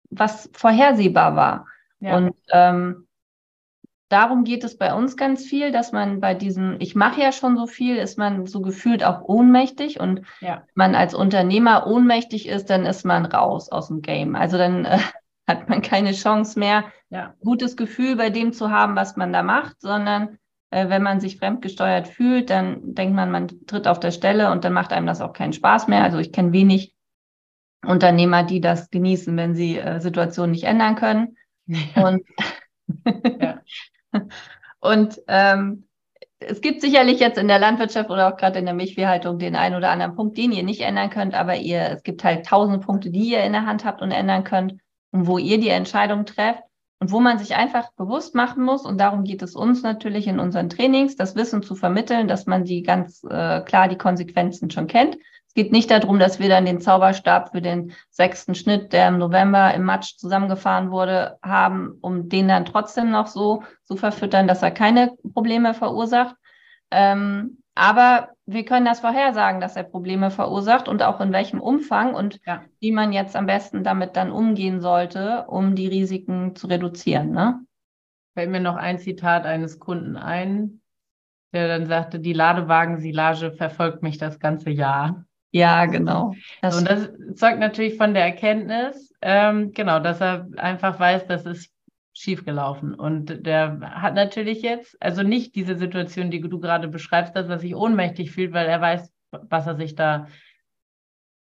was 0.09 0.49
vorhersehbar 0.53 1.35
war. 1.35 1.67
Ja. 1.99 2.17
Und 2.17 2.35
ähm, 2.51 3.07
darum 4.09 4.43
geht 4.43 4.63
es 4.63 4.77
bei 4.77 4.93
uns 4.93 5.17
ganz 5.17 5.45
viel, 5.45 5.71
dass 5.71 5.91
man 5.91 6.19
bei 6.19 6.33
diesem, 6.33 6.77
ich 6.79 6.95
mache 6.95 7.21
ja 7.21 7.31
schon 7.31 7.57
so 7.57 7.67
viel, 7.67 7.97
ist 7.97 8.17
man 8.17 8.45
so 8.45 8.61
gefühlt 8.61 9.03
auch 9.03 9.21
ohnmächtig 9.21 9.99
und 9.99 10.21
ja. 10.39 10.63
man 10.75 10.95
als 10.95 11.13
Unternehmer 11.13 11.87
ohnmächtig 11.87 12.47
ist, 12.47 12.69
dann 12.69 12.85
ist 12.85 13.05
man 13.05 13.25
raus 13.25 13.69
aus 13.69 13.87
dem 13.87 14.01
Game. 14.01 14.35
Also 14.35 14.57
dann 14.57 14.85
äh, 14.85 14.99
hat 15.49 15.67
man 15.67 15.81
keine 15.81 16.13
Chance 16.13 16.57
mehr, 16.59 16.85
ja. 17.09 17.33
gutes 17.43 17.75
Gefühl 17.75 18.15
bei 18.15 18.29
dem 18.29 18.53
zu 18.53 18.69
haben, 18.69 18.95
was 18.95 19.17
man 19.17 19.33
da 19.33 19.41
macht, 19.43 19.81
sondern 19.81 20.37
äh, 20.69 20.89
wenn 20.89 21.01
man 21.01 21.19
sich 21.19 21.37
fremdgesteuert 21.37 22.07
fühlt, 22.07 22.51
dann 22.51 22.93
denkt 22.93 23.15
man, 23.15 23.31
man 23.31 23.47
tritt 23.65 23.87
auf 23.87 23.99
der 23.99 24.11
Stelle 24.11 24.51
und 24.51 24.63
dann 24.63 24.73
macht 24.73 24.93
einem 24.93 25.07
das 25.07 25.19
auch 25.19 25.33
keinen 25.33 25.53
Spaß 25.53 25.87
mehr. 25.87 26.03
Also 26.03 26.19
ich 26.19 26.31
kenne 26.31 26.53
wenig 26.53 26.93
Unternehmer, 27.83 28.43
die 28.43 28.61
das 28.61 28.91
genießen, 28.91 29.35
wenn 29.35 29.55
sie 29.55 29.77
äh, 29.77 29.99
Situationen 29.99 30.51
nicht 30.51 30.65
ändern 30.65 30.95
können. 30.95 31.35
Ja. 31.65 32.07
Und, 32.07 32.23
ja. 33.41 33.61
und 34.79 35.19
ähm, 35.27 35.87
es 36.37 36.61
gibt 36.61 36.81
sicherlich 36.81 37.19
jetzt 37.19 37.39
in 37.39 37.47
der 37.47 37.59
Landwirtschaft 37.59 38.11
oder 38.11 38.31
auch 38.31 38.37
gerade 38.37 38.59
in 38.59 38.65
der 38.65 38.73
Milchviehhaltung 38.73 39.39
den 39.39 39.55
einen 39.55 39.75
oder 39.75 39.89
anderen 39.89 40.15
Punkt, 40.15 40.37
den 40.37 40.51
ihr 40.51 40.63
nicht 40.63 40.81
ändern 40.81 41.09
könnt, 41.09 41.33
aber 41.33 41.55
ihr, 41.55 41.89
es 41.89 42.03
gibt 42.03 42.23
halt 42.23 42.45
tausende 42.45 42.79
Punkte, 42.79 43.09
die 43.09 43.31
ihr 43.31 43.43
in 43.43 43.53
der 43.53 43.65
Hand 43.65 43.83
habt 43.83 44.01
und 44.01 44.11
ändern 44.11 44.43
könnt 44.43 44.75
und 45.11 45.27
wo 45.27 45.37
ihr 45.37 45.59
die 45.59 45.69
Entscheidung 45.69 46.25
trefft 46.25 46.63
und 46.99 47.11
wo 47.11 47.19
man 47.19 47.39
sich 47.39 47.55
einfach 47.55 47.91
bewusst 47.93 48.35
machen 48.35 48.63
muss, 48.63 48.85
und 48.85 48.99
darum 48.99 49.23
geht 49.23 49.41
es 49.41 49.55
uns 49.55 49.81
natürlich 49.81 50.27
in 50.27 50.39
unseren 50.39 50.69
Trainings, 50.69 51.15
das 51.15 51.35
Wissen 51.35 51.63
zu 51.63 51.75
vermitteln, 51.75 52.27
dass 52.27 52.45
man 52.45 52.65
die 52.65 52.83
ganz 52.83 53.23
äh, 53.23 53.61
klar 53.61 53.87
die 53.87 53.97
Konsequenzen 53.97 54.69
schon 54.69 54.87
kennt. 54.87 55.17
Es 55.47 55.55
geht 55.55 55.71
nicht 55.71 55.89
darum, 55.89 56.19
dass 56.19 56.39
wir 56.39 56.47
dann 56.47 56.65
den 56.65 56.79
Zauberstab 56.79 57.51
für 57.51 57.61
den 57.61 57.93
sechsten 58.11 58.53
Schnitt, 58.53 58.93
der 58.93 59.07
im 59.07 59.17
November 59.17 59.73
im 59.73 59.83
Matsch 59.83 60.15
zusammengefahren 60.17 60.91
wurde, 60.91 61.39
haben, 61.41 61.97
um 62.01 62.29
den 62.29 62.47
dann 62.47 62.65
trotzdem 62.65 63.09
noch 63.09 63.27
so 63.27 63.63
zu 63.83 63.95
verfüttern, 63.95 64.47
dass 64.47 64.61
er 64.61 64.71
keine 64.71 65.13
Probleme 65.33 65.73
verursacht. 65.73 66.35
Ähm, 66.91 67.63
aber 67.79 68.29
wir 68.45 68.65
können 68.65 68.85
das 68.85 68.99
vorhersagen, 68.99 69.61
dass 69.61 69.77
er 69.77 69.83
Probleme 69.83 70.31
verursacht 70.31 70.89
und 70.89 71.01
auch 71.01 71.21
in 71.21 71.31
welchem 71.31 71.61
Umfang 71.61 72.13
und 72.13 72.39
ja. 72.45 72.63
wie 72.81 72.91
man 72.91 73.13
jetzt 73.13 73.37
am 73.37 73.45
besten 73.45 73.85
damit 73.85 74.17
dann 74.17 74.31
umgehen 74.31 74.81
sollte, 74.81 75.45
um 75.47 75.75
die 75.75 75.87
Risiken 75.87 76.55
zu 76.55 76.67
reduzieren. 76.67 77.31
Ne? 77.31 77.61
Fällt 78.33 78.49
mir 78.49 78.59
noch 78.59 78.75
ein 78.75 78.99
Zitat 78.99 79.45
eines 79.45 79.79
Kunden 79.79 80.17
ein, 80.17 80.81
der 81.53 81.69
dann 81.69 81.85
sagte, 81.85 82.19
die 82.19 82.33
Ladewagensilage 82.33 83.53
verfolgt 83.53 84.03
mich 84.03 84.17
das 84.17 84.39
ganze 84.39 84.71
Jahr. 84.71 85.23
Ja, 85.51 85.85
genau. 85.85 86.33
Das 86.61 86.77
und 86.77 86.87
das 86.87 87.09
zeugt 87.35 87.59
natürlich 87.59 87.95
von 87.95 88.13
der 88.13 88.25
Erkenntnis, 88.25 89.13
ähm, 89.21 89.71
genau, 89.71 89.99
dass 89.99 90.19
er 90.19 90.47
einfach 90.57 90.99
weiß, 90.99 91.27
dass 91.27 91.45
es 91.45 91.71
schiefgelaufen. 92.19 92.93
Und 92.93 93.45
der 93.45 93.79
hat 93.81 94.13
natürlich 94.13 94.61
jetzt, 94.61 94.97
also 95.01 95.23
nicht 95.23 95.55
diese 95.55 95.77
Situation, 95.77 96.31
die 96.31 96.41
du 96.41 96.59
gerade 96.59 96.87
beschreibst, 96.87 97.35
dass 97.35 97.47
er 97.47 97.59
sich 97.59 97.75
ohnmächtig 97.75 98.31
fühlt, 98.31 98.53
weil 98.53 98.67
er 98.67 98.81
weiß, 98.81 99.11
was 99.31 99.67
er 99.67 99.75
sich 99.75 99.95
da 99.95 100.27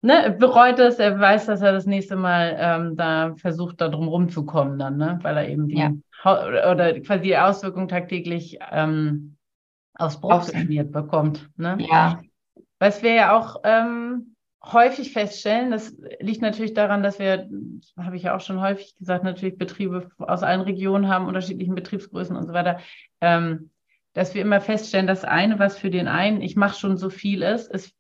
ne, 0.04 0.36
bereut 0.38 0.78
es, 0.78 0.98
er 0.98 1.18
weiß, 1.18 1.46
dass 1.46 1.62
er 1.62 1.72
das 1.72 1.86
nächste 1.86 2.16
Mal 2.16 2.56
ähm, 2.58 2.96
da 2.96 3.34
versucht, 3.36 3.80
da 3.80 3.88
drum 3.88 4.08
rumzukommen 4.08 4.78
dann, 4.78 4.96
ne? 4.96 5.18
weil 5.22 5.36
er 5.36 5.48
eben 5.48 5.68
die 5.68 5.78
ja. 5.78 5.92
oder 6.70 7.00
quasi 7.00 7.22
die 7.22 7.38
Auswirkung 7.38 7.88
tagtäglich 7.88 8.58
ähm, 8.70 9.36
aufs 9.94 10.20
Brot 10.20 10.52
geschmiert 10.52 10.92
bekommt. 10.92 11.48
Ne? 11.56 11.78
Ja. 11.80 12.20
Was 12.78 13.02
wir 13.02 13.14
ja 13.14 13.36
auch 13.38 13.60
ähm, 13.64 14.33
häufig 14.72 15.12
feststellen, 15.12 15.70
das 15.70 15.96
liegt 16.20 16.42
natürlich 16.42 16.74
daran, 16.74 17.02
dass 17.02 17.18
wir, 17.18 17.48
habe 17.96 18.16
ich 18.16 18.22
ja 18.22 18.36
auch 18.36 18.40
schon 18.40 18.60
häufig 18.60 18.96
gesagt, 18.98 19.24
natürlich 19.24 19.58
Betriebe 19.58 20.10
aus 20.18 20.42
allen 20.42 20.62
Regionen 20.62 21.08
haben, 21.08 21.26
unterschiedlichen 21.26 21.74
Betriebsgrößen 21.74 22.36
und 22.36 22.46
so 22.46 22.52
weiter, 22.52 22.80
ähm, 23.20 23.70
dass 24.14 24.34
wir 24.34 24.42
immer 24.42 24.60
feststellen, 24.60 25.06
dass 25.06 25.24
eine, 25.24 25.58
was 25.58 25.78
für 25.78 25.90
den 25.90 26.08
einen, 26.08 26.40
ich 26.40 26.56
mache 26.56 26.78
schon 26.78 26.96
so 26.96 27.10
viel 27.10 27.42
ist, 27.42 27.70
ist 27.70 27.94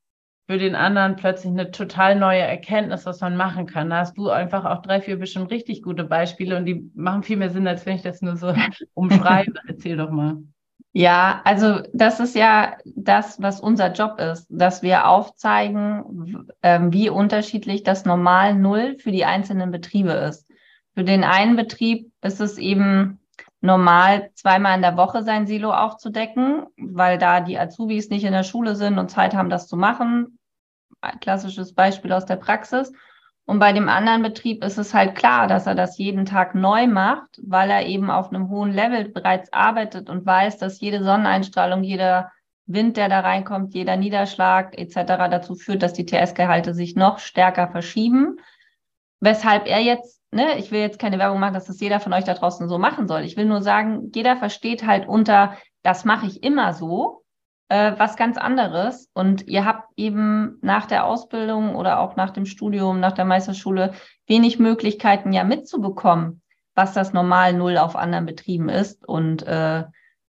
für 0.46 0.58
den 0.58 0.74
anderen 0.74 1.16
plötzlich 1.16 1.52
eine 1.52 1.70
total 1.70 2.16
neue 2.16 2.40
Erkenntnis, 2.40 3.06
was 3.06 3.20
man 3.20 3.36
machen 3.36 3.66
kann. 3.66 3.90
Da 3.90 3.98
hast 3.98 4.16
du 4.16 4.28
einfach 4.28 4.64
auch 4.64 4.82
drei, 4.82 5.00
vier 5.00 5.18
bestimmt 5.18 5.50
richtig 5.50 5.82
gute 5.82 6.04
Beispiele 6.04 6.56
und 6.56 6.66
die 6.66 6.90
machen 6.94 7.22
viel 7.22 7.38
mehr 7.38 7.50
Sinn, 7.50 7.66
als 7.66 7.86
wenn 7.86 7.96
ich 7.96 8.02
das 8.02 8.20
nur 8.20 8.36
so 8.36 8.54
umschreibe. 8.94 9.54
Erzähl 9.66 9.96
doch 9.96 10.10
mal. 10.10 10.42
Ja, 10.96 11.40
also 11.44 11.80
das 11.92 12.20
ist 12.20 12.36
ja 12.36 12.76
das, 12.84 13.42
was 13.42 13.60
unser 13.60 13.92
Job 13.92 14.20
ist, 14.20 14.46
dass 14.48 14.80
wir 14.82 15.08
aufzeigen, 15.08 16.46
ähm, 16.62 16.92
wie 16.92 17.10
unterschiedlich 17.10 17.82
das 17.82 18.04
Normal 18.04 18.54
Null 18.54 18.96
für 19.00 19.10
die 19.10 19.24
einzelnen 19.24 19.72
Betriebe 19.72 20.12
ist. 20.12 20.48
Für 20.94 21.02
den 21.02 21.24
einen 21.24 21.56
Betrieb 21.56 22.12
ist 22.22 22.40
es 22.40 22.58
eben 22.58 23.18
normal, 23.60 24.30
zweimal 24.34 24.76
in 24.76 24.82
der 24.82 24.96
Woche 24.96 25.24
sein 25.24 25.48
Silo 25.48 25.72
aufzudecken, 25.72 26.66
weil 26.76 27.18
da 27.18 27.40
die 27.40 27.58
Azubis 27.58 28.08
nicht 28.08 28.22
in 28.22 28.32
der 28.32 28.44
Schule 28.44 28.76
sind 28.76 28.96
und 29.00 29.10
Zeit 29.10 29.34
haben, 29.34 29.50
das 29.50 29.66
zu 29.66 29.76
machen. 29.76 30.38
Ein 31.00 31.18
klassisches 31.18 31.74
Beispiel 31.74 32.12
aus 32.12 32.24
der 32.24 32.36
Praxis. 32.36 32.92
Und 33.46 33.58
bei 33.58 33.72
dem 33.72 33.88
anderen 33.88 34.22
Betrieb 34.22 34.64
ist 34.64 34.78
es 34.78 34.94
halt 34.94 35.14
klar, 35.14 35.46
dass 35.46 35.66
er 35.66 35.74
das 35.74 35.98
jeden 35.98 36.24
Tag 36.24 36.54
neu 36.54 36.86
macht, 36.86 37.40
weil 37.42 37.70
er 37.70 37.86
eben 37.86 38.10
auf 38.10 38.30
einem 38.30 38.48
hohen 38.48 38.72
Level 38.72 39.10
bereits 39.10 39.52
arbeitet 39.52 40.08
und 40.08 40.24
weiß, 40.24 40.58
dass 40.58 40.80
jede 40.80 41.04
Sonneneinstrahlung, 41.04 41.82
jeder 41.82 42.32
Wind, 42.66 42.96
der 42.96 43.10
da 43.10 43.20
reinkommt, 43.20 43.74
jeder 43.74 43.96
Niederschlag 43.96 44.78
etc. 44.78 45.28
dazu 45.30 45.54
führt, 45.54 45.82
dass 45.82 45.92
die 45.92 46.06
TS-Gehalte 46.06 46.72
sich 46.72 46.96
noch 46.96 47.18
stärker 47.18 47.68
verschieben. 47.68 48.38
Weshalb 49.20 49.66
er 49.66 49.80
jetzt, 49.80 50.22
ne, 50.30 50.58
ich 50.58 50.70
will 50.70 50.80
jetzt 50.80 50.98
keine 50.98 51.18
Werbung 51.18 51.38
machen, 51.38 51.52
dass 51.54 51.66
das 51.66 51.80
jeder 51.80 52.00
von 52.00 52.14
euch 52.14 52.24
da 52.24 52.32
draußen 52.32 52.66
so 52.66 52.78
machen 52.78 53.08
soll. 53.08 53.22
Ich 53.22 53.36
will 53.36 53.44
nur 53.44 53.60
sagen, 53.60 54.10
jeder 54.14 54.36
versteht 54.36 54.86
halt 54.86 55.06
unter, 55.06 55.54
das 55.82 56.06
mache 56.06 56.26
ich 56.26 56.42
immer 56.42 56.72
so, 56.72 57.23
äh, 57.68 57.92
was 57.96 58.16
ganz 58.16 58.36
anderes. 58.36 59.10
Und 59.14 59.46
ihr 59.46 59.64
habt 59.64 59.88
eben 59.96 60.58
nach 60.60 60.86
der 60.86 61.04
Ausbildung 61.04 61.74
oder 61.74 62.00
auch 62.00 62.16
nach 62.16 62.30
dem 62.30 62.46
Studium, 62.46 63.00
nach 63.00 63.12
der 63.12 63.24
Meisterschule 63.24 63.92
wenig 64.26 64.58
Möglichkeiten 64.58 65.32
ja 65.32 65.44
mitzubekommen, 65.44 66.42
was 66.74 66.92
das 66.92 67.12
normal 67.12 67.52
Null 67.52 67.78
auf 67.78 67.96
anderen 67.96 68.26
Betrieben 68.26 68.68
ist. 68.68 69.06
Und 69.06 69.46
äh, 69.46 69.84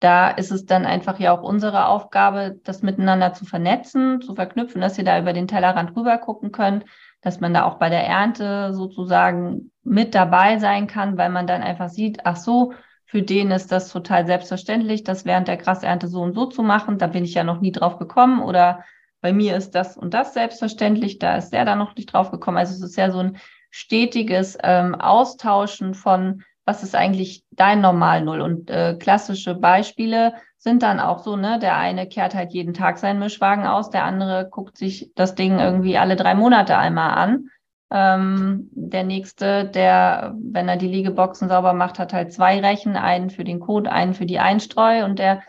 da 0.01 0.31
ist 0.31 0.51
es 0.51 0.65
dann 0.65 0.87
einfach 0.87 1.19
ja 1.19 1.33
auch 1.33 1.43
unsere 1.43 1.87
Aufgabe, 1.87 2.59
das 2.65 2.83
miteinander 2.83 3.35
zu 3.35 3.45
vernetzen, 3.45 4.23
zu 4.23 4.35
verknüpfen, 4.35 4.81
dass 4.81 4.97
ihr 4.97 5.05
da 5.05 5.19
über 5.19 5.35
den 5.35 5.47
Tellerrand 5.47 5.95
rüber 5.95 6.17
gucken 6.19 6.53
könnt, 6.53 6.87
dass 7.21 7.41
man 7.41 7.53
da 7.53 7.65
auch 7.65 7.75
bei 7.75 7.91
der 7.91 8.07
Ernte 8.07 8.73
sozusagen 8.73 9.71
mit 9.83 10.15
dabei 10.15 10.59
sein 10.59 10.87
kann, 10.87 11.19
weil 11.19 11.29
man 11.29 11.47
dann 11.47 11.63
einfach 11.63 11.91
sieht, 11.91 12.21
ach 12.25 12.37
so, 12.37 12.73
für 13.11 13.23
den 13.23 13.51
ist 13.51 13.73
das 13.73 13.89
total 13.89 14.25
selbstverständlich, 14.25 15.03
das 15.03 15.25
während 15.25 15.49
der 15.49 15.57
Grasernte 15.57 16.07
so 16.07 16.23
und 16.23 16.33
so 16.33 16.47
zu 16.47 16.63
machen. 16.63 16.97
Da 16.97 17.09
bin 17.09 17.25
ich 17.25 17.35
ja 17.35 17.43
noch 17.43 17.61
nie 17.61 17.73
drauf 17.73 17.99
gekommen. 17.99 18.41
Oder 18.41 18.85
bei 19.21 19.33
mir 19.33 19.57
ist 19.57 19.75
das 19.75 19.97
und 19.97 20.15
das 20.15 20.33
selbstverständlich, 20.33 21.19
da 21.19 21.35
ist 21.35 21.51
der 21.51 21.65
da 21.65 21.75
noch 21.75 21.97
nicht 21.97 22.13
drauf 22.13 22.31
gekommen. 22.31 22.57
Also 22.57 22.73
es 22.73 22.89
ist 22.89 22.97
ja 22.97 23.11
so 23.11 23.19
ein 23.19 23.39
stetiges 23.73 24.57
ähm, 24.63 24.95
Austauschen 24.95 25.95
von, 25.95 26.45
was 26.65 26.85
ist 26.85 26.95
eigentlich 26.95 27.43
dein 27.51 27.81
Normal 27.81 28.23
Null? 28.23 28.41
Und 28.41 28.71
äh, 28.71 28.95
klassische 28.95 29.57
Beispiele 29.57 30.35
sind 30.57 30.85
dann 30.85 31.01
auch 31.01 31.19
so, 31.19 31.35
ne? 31.35 31.59
Der 31.59 31.77
eine 31.79 32.07
kehrt 32.07 32.37
halt 32.37 32.53
jeden 32.53 32.75
Tag 32.75 32.99
seinen 32.99 33.19
Mischwagen 33.19 33.67
aus, 33.67 33.91
der 33.91 34.05
andere 34.05 34.49
guckt 34.49 34.79
sich 34.79 35.11
das 35.17 35.35
Ding 35.35 35.59
irgendwie 35.59 35.99
alle 35.99 36.15
drei 36.15 36.37
Monate 36.37 36.79
einmal 36.79 37.11
an. 37.11 37.49
Ähm, 37.93 38.69
der 38.73 39.03
nächste, 39.03 39.65
der, 39.65 40.35
wenn 40.39 40.69
er 40.69 40.77
die 40.77 40.89
Liegeboxen 40.89 41.49
sauber 41.49 41.73
macht, 41.73 41.99
hat 41.99 42.13
halt 42.13 42.33
zwei 42.33 42.61
Rechen, 42.61 42.97
einen 42.97 43.31
für 43.31 43.43
den 43.43 43.59
Code, 43.59 43.91
einen 43.91 44.15
für 44.15 44.27
die 44.27 44.39
Einstreu 44.39 45.05
und 45.05 45.19
der 45.19 45.43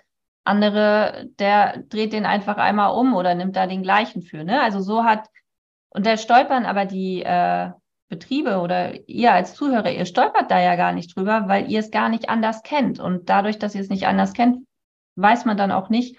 andere, 0.43 1.27
der 1.38 1.84
dreht 1.89 2.13
den 2.13 2.25
einfach 2.25 2.58
einmal 2.58 2.97
um 2.97 3.13
oder 3.13 3.36
nimmt 3.36 3.56
da 3.56 3.67
den 3.67 3.84
gleichen 3.84 4.23
für. 4.23 4.43
Ne? 4.43 4.60
Also 4.62 4.80
so 4.80 5.04
hat, 5.04 5.27
und 5.89 6.06
da 6.06 6.17
stolpern 6.17 6.65
aber 6.65 6.86
die 6.86 7.21
äh, 7.21 7.69
Betriebe 8.10 8.60
oder 8.60 9.08
ihr 9.08 9.34
als 9.34 9.54
Zuhörer, 9.54 9.91
ihr 9.91 10.06
stolpert 10.06 10.49
da 10.49 10.60
ja 10.60 10.75
gar 10.75 10.93
nicht 10.93 11.15
drüber, 11.15 11.43
weil 11.47 11.71
ihr 11.71 11.80
es 11.80 11.91
gar 11.91 12.10
nicht 12.10 12.30
anders 12.30 12.63
kennt. 12.63 12.99
Und 12.99 13.30
dadurch, 13.30 13.60
dass 13.60 13.75
ihr 13.75 13.82
es 13.82 13.89
nicht 13.89 14.08
anders 14.08 14.34
kennt, 14.34 14.65
weiß 15.15 15.45
man 15.45 15.58
dann 15.58 15.71
auch 15.71 15.89
nicht, 15.89 16.17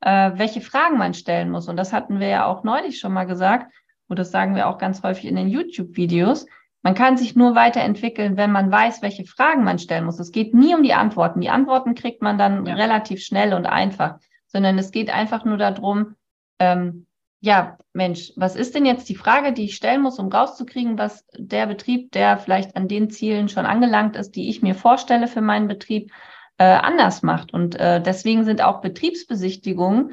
äh, 0.00 0.32
welche 0.34 0.60
Fragen 0.60 0.98
man 0.98 1.14
stellen 1.14 1.50
muss. 1.50 1.68
Und 1.68 1.76
das 1.76 1.94
hatten 1.94 2.20
wir 2.20 2.28
ja 2.28 2.44
auch 2.44 2.62
neulich 2.62 3.00
schon 3.00 3.12
mal 3.12 3.24
gesagt 3.24 3.72
und 4.08 4.18
das 4.18 4.30
sagen 4.30 4.54
wir 4.54 4.68
auch 4.68 4.78
ganz 4.78 5.02
häufig 5.02 5.26
in 5.26 5.36
den 5.36 5.48
YouTube-Videos, 5.48 6.46
Man 6.82 6.94
kann 6.94 7.16
sich 7.16 7.36
nur 7.36 7.54
weiterentwickeln, 7.54 8.36
wenn 8.36 8.50
man 8.50 8.70
weiß, 8.70 9.02
welche 9.02 9.24
Fragen 9.24 9.62
man 9.62 9.78
stellen 9.78 10.04
muss. 10.04 10.18
Es 10.18 10.32
geht 10.32 10.52
nie 10.52 10.74
um 10.74 10.82
die 10.82 10.94
Antworten. 10.94 11.40
Die 11.40 11.48
Antworten 11.48 11.94
kriegt 11.94 12.22
man 12.22 12.38
dann 12.38 12.66
ja. 12.66 12.74
relativ 12.74 13.22
schnell 13.22 13.54
und 13.54 13.66
einfach, 13.66 14.18
sondern 14.48 14.78
es 14.78 14.90
geht 14.90 15.08
einfach 15.08 15.44
nur 15.44 15.56
darum, 15.58 16.16
ähm, 16.58 17.06
ja, 17.40 17.76
Mensch, 17.92 18.32
was 18.36 18.54
ist 18.54 18.74
denn 18.74 18.86
jetzt 18.86 19.08
die 19.08 19.16
Frage, 19.16 19.52
die 19.52 19.64
ich 19.64 19.76
stellen 19.76 20.02
muss, 20.02 20.18
um 20.18 20.28
rauszukriegen, 20.28 20.98
was 20.98 21.24
der 21.36 21.66
Betrieb, 21.66 22.12
der 22.12 22.38
vielleicht 22.38 22.76
an 22.76 22.88
den 22.88 23.10
Zielen 23.10 23.48
schon 23.48 23.66
angelangt 23.66 24.16
ist, 24.16 24.36
die 24.36 24.48
ich 24.48 24.62
mir 24.62 24.74
vorstelle 24.74 25.26
für 25.26 25.40
meinen 25.40 25.68
Betrieb, 25.68 26.12
äh, 26.58 26.64
anders 26.64 27.22
macht. 27.22 27.52
Und 27.52 27.74
äh, 27.76 28.00
deswegen 28.00 28.44
sind 28.44 28.62
auch 28.62 28.80
Betriebsbesichtigungen 28.80 30.12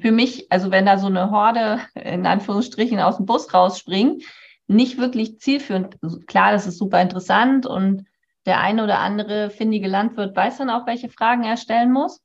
für 0.00 0.12
mich, 0.12 0.50
also 0.50 0.70
wenn 0.70 0.86
da 0.86 0.98
so 0.98 1.06
eine 1.06 1.30
Horde 1.30 1.80
in 1.94 2.26
Anführungsstrichen 2.26 3.00
aus 3.00 3.16
dem 3.16 3.26
Bus 3.26 3.52
rausspringt, 3.52 4.24
nicht 4.66 4.98
wirklich 4.98 5.38
zielführend. 5.40 5.98
Klar, 6.26 6.52
das 6.52 6.66
ist 6.66 6.78
super 6.78 7.00
interessant 7.00 7.66
und 7.66 8.06
der 8.46 8.60
eine 8.60 8.84
oder 8.84 8.98
andere 8.98 9.50
findige 9.50 9.88
Landwirt 9.88 10.36
weiß 10.36 10.58
dann 10.58 10.70
auch, 10.70 10.86
welche 10.86 11.08
Fragen 11.08 11.44
er 11.44 11.56
stellen 11.56 11.92
muss. 11.92 12.20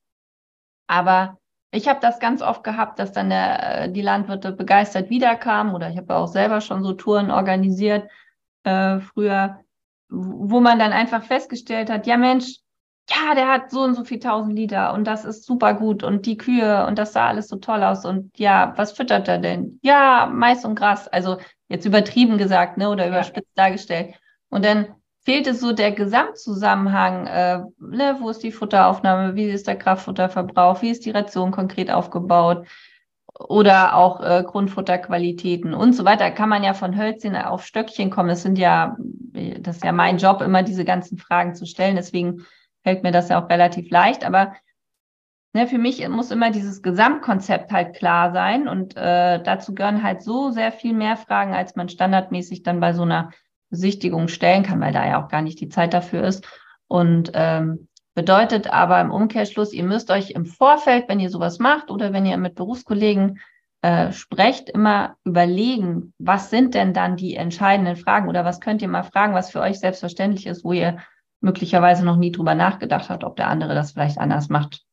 Aber 0.88 1.38
ich 1.72 1.88
habe 1.88 2.00
das 2.02 2.20
ganz 2.20 2.42
oft 2.42 2.64
gehabt, 2.64 3.00
dass 3.00 3.12
dann 3.12 3.30
der, 3.30 3.84
äh, 3.84 3.92
die 3.92 4.02
Landwirte 4.02 4.52
begeistert 4.52 5.10
wiederkamen 5.10 5.76
oder 5.76 5.90
ich 5.90 5.98
habe 5.98 6.16
auch 6.16 6.28
selber 6.28 6.62
schon 6.62 6.84
so 6.84 6.94
Touren 6.94 7.32
organisiert 7.32 8.10
äh, 8.64 9.00
früher, 9.00 9.60
wo 10.10 10.60
man 10.60 10.80
dann 10.80 10.92
einfach 10.92 11.24
festgestellt 11.24 11.90
hat, 11.90 12.08
ja 12.08 12.18
Mensch, 12.18 12.58
ja, 13.10 13.34
der 13.36 13.48
hat 13.48 13.72
so 13.72 13.82
und 13.82 13.96
so 13.96 14.04
viel 14.04 14.20
tausend 14.20 14.54
Liter 14.54 14.94
und 14.94 15.06
das 15.06 15.26
ist 15.26 15.46
super 15.46 15.74
gut 15.74 16.04
und 16.04 16.26
die 16.26 16.38
Kühe 16.38 16.86
und 16.86 17.00
das 17.00 17.14
sah 17.14 17.28
alles 17.28 17.48
so 17.48 17.58
toll 17.58 17.84
aus 17.84 18.06
und 18.06 18.38
ja, 18.38 18.74
was 18.76 18.92
füttert 18.92 19.28
er 19.28 19.40
denn? 19.40 19.80
Ja, 19.82 20.30
Mais 20.32 20.64
und 20.66 20.76
Gras. 20.76 21.08
Also 21.08 21.38
jetzt 21.68 21.86
übertrieben 21.86 22.38
gesagt, 22.38 22.78
ne, 22.78 22.90
oder 22.90 23.08
überspitzt 23.08 23.52
ja. 23.56 23.64
dargestellt. 23.64 24.16
Und 24.50 24.66
dann 24.66 24.88
fehlte 25.22 25.54
so 25.54 25.72
der 25.74 25.92
Gesamtzusammenhang, 25.92 27.28
äh, 27.28 27.60
ne, 27.80 28.18
wo 28.20 28.30
ist 28.30 28.44
die 28.44 28.52
Futteraufnahme, 28.52 29.36
wie 29.36 29.46
ist 29.46 29.68
der 29.68 29.78
Kraftfutterverbrauch, 29.78 30.82
wie 30.82 30.90
ist 30.90 31.06
die 31.06 31.12
Ration 31.12 31.52
konkret 31.52 31.92
aufgebaut 31.92 32.68
oder 33.40 33.96
auch 33.96 34.22
äh, 34.22 34.44
Grundfutterqualitäten 34.44 35.74
und 35.74 35.94
so 35.94 36.06
weiter. 36.06 36.32
Kann 36.32 36.50
man 36.50 36.64
ja 36.64 36.74
von 36.74 36.98
Hölzchen 36.98 37.36
auf 37.36 37.66
Stöckchen 37.66 38.10
kommen. 38.10 38.30
Das 38.30 38.44
sind 38.44 38.58
ja, 38.58 38.98
das 39.60 39.78
ist 39.78 39.84
ja 39.84 39.92
mein 39.92 40.18
Job, 40.18 40.42
immer 40.42 40.64
diese 40.64 40.86
ganzen 40.86 41.18
Fragen 41.18 41.56
zu 41.56 41.66
stellen. 41.66 41.96
Deswegen 41.96 42.46
fällt 42.84 43.04
mir 43.04 43.12
das 43.12 43.30
ja 43.30 43.44
auch 43.44 43.50
relativ 43.50 43.90
leicht. 43.90 44.24
Aber 44.24 44.54
ne, 45.54 45.68
für 45.68 45.78
mich 45.78 46.08
muss 46.08 46.32
immer 46.32 46.52
dieses 46.52 46.82
Gesamtkonzept 46.82 47.72
halt 47.72 47.96
klar 47.96 48.32
sein 48.32 48.68
und 48.68 48.96
äh, 48.96 49.42
dazu 49.42 49.74
gehören 49.74 50.04
halt 50.04 50.22
so 50.22 50.52
sehr 50.52 50.72
viel 50.72 50.94
mehr 50.94 51.18
Fragen, 51.18 51.54
als 51.54 51.76
man 51.76 51.90
standardmäßig 51.90 52.64
dann 52.64 52.80
bei 52.80 52.94
so 52.94 53.04
einer 53.04 53.32
Besichtigung 53.70 54.28
stellen 54.28 54.64
kann, 54.64 54.82
weil 54.82 54.94
da 54.94 55.06
ja 55.06 55.24
auch 55.24 55.30
gar 55.30 55.42
nicht 55.42 55.60
die 55.60 55.70
Zeit 55.70 55.94
dafür 55.94 56.24
ist. 56.24 56.48
Und 56.88 57.32
ähm, 57.36 57.88
bedeutet 58.16 58.72
aber 58.72 59.00
im 59.00 59.12
Umkehrschluss, 59.12 59.74
ihr 59.74 59.84
müsst 59.84 60.10
euch 60.10 60.32
im 60.32 60.46
Vorfeld, 60.46 61.08
wenn 61.08 61.20
ihr 61.20 61.30
sowas 61.30 61.60
macht 61.60 61.92
oder 61.92 62.12
wenn 62.12 62.26
ihr 62.26 62.38
mit 62.38 62.56
Berufskollegen 62.56 63.40
äh, 63.82 64.12
sprecht, 64.12 64.70
immer 64.70 65.16
überlegen, 65.24 66.14
was 66.18 66.50
sind 66.50 66.74
denn 66.74 66.94
dann 66.94 67.16
die 67.16 67.36
entscheidenden 67.36 67.96
Fragen 67.96 68.28
oder 68.28 68.44
was 68.44 68.60
könnt 68.60 68.82
ihr 68.82 68.90
mal 68.90 69.04
fragen, 69.04 69.34
was 69.34 69.52
für 69.52 69.62
euch 69.62 69.80
selbstverständlich 69.80 70.48
ist, 70.48 70.66
wo 70.66 70.74
ihr 70.74 70.98
möglicherweise 71.42 72.06
noch 72.06 72.18
nie 72.18 72.32
drüber 72.32 72.56
nachgedacht 72.56 73.10
hat, 73.10 73.24
ob 73.24 73.36
der 73.36 73.48
andere 73.48 73.76
das 73.76 73.92
vielleicht 73.92 74.18
anders 74.18 74.50
macht. 74.50 74.84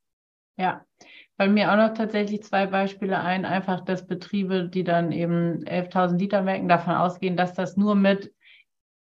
Ja, 0.56 0.84
bei 1.36 1.48
mir 1.48 1.70
auch 1.70 1.76
noch 1.76 1.94
tatsächlich 1.94 2.42
zwei 2.42 2.66
Beispiele 2.66 3.18
ein. 3.18 3.44
Einfach, 3.44 3.82
dass 3.82 4.06
Betriebe, 4.06 4.68
die 4.68 4.84
dann 4.84 5.12
eben 5.12 5.64
11.000 5.64 6.16
Liter 6.16 6.42
merken, 6.42 6.68
davon 6.68 6.94
ausgehen, 6.94 7.36
dass 7.36 7.54
das 7.54 7.76
nur 7.76 7.94
mit 7.94 8.32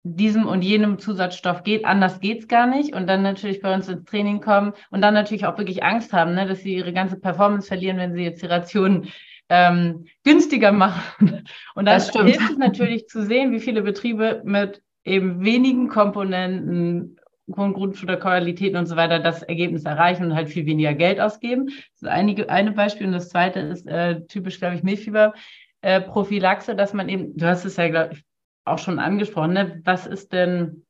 diesem 0.02 0.46
und 0.46 0.62
jenem 0.62 0.98
Zusatzstoff 0.98 1.62
geht. 1.62 1.84
Anders 1.84 2.20
geht's 2.20 2.48
gar 2.48 2.66
nicht. 2.66 2.94
Und 2.94 3.06
dann 3.06 3.22
natürlich 3.22 3.62
bei 3.62 3.72
uns 3.72 3.88
ins 3.88 4.04
Training 4.04 4.40
kommen 4.40 4.72
und 4.90 5.00
dann 5.00 5.14
natürlich 5.14 5.46
auch 5.46 5.56
wirklich 5.58 5.82
Angst 5.82 6.12
haben, 6.12 6.34
ne, 6.34 6.46
dass 6.46 6.60
sie 6.60 6.74
ihre 6.74 6.92
ganze 6.92 7.18
Performance 7.18 7.68
verlieren, 7.68 7.96
wenn 7.96 8.14
sie 8.14 8.22
jetzt 8.22 8.42
die 8.42 8.46
Rationen 8.46 9.08
ähm, 9.48 10.06
günstiger 10.24 10.72
machen. 10.72 11.46
Und 11.74 11.86
dann 11.86 12.00
hilft 12.00 12.50
es 12.50 12.56
natürlich 12.56 13.08
zu 13.08 13.24
sehen, 13.24 13.52
wie 13.52 13.60
viele 13.60 13.82
Betriebe 13.82 14.42
mit 14.44 14.82
eben 15.04 15.44
wenigen 15.44 15.88
Komponenten 15.88 17.18
Grundfutterqualitäten 17.46 18.78
und 18.78 18.86
so 18.86 18.96
weiter 18.96 19.18
das 19.18 19.42
Ergebnis 19.42 19.84
erreichen 19.84 20.24
und 20.24 20.34
halt 20.34 20.48
viel 20.48 20.66
weniger 20.66 20.94
Geld 20.94 21.20
ausgeben. 21.20 21.66
Das 21.66 22.02
ist 22.02 22.08
einige, 22.08 22.48
eine 22.48 22.72
Beispiel. 22.72 23.06
Und 23.06 23.12
das 23.12 23.28
zweite 23.28 23.60
ist 23.60 23.86
äh, 23.86 24.24
typisch, 24.26 24.58
glaube 24.58 24.76
ich, 24.76 24.82
Milchfieber. 24.82 25.34
Äh, 25.82 26.00
dass 26.00 26.94
man 26.94 27.08
eben, 27.10 27.36
du 27.36 27.46
hast 27.46 27.66
es 27.66 27.76
ja, 27.76 27.88
glaube 27.88 28.14
ich, 28.14 28.24
auch 28.64 28.78
schon 28.78 28.98
angesprochen, 28.98 29.52
ne? 29.52 29.82
was 29.84 30.06
ist 30.06 30.32
denn, 30.32 30.86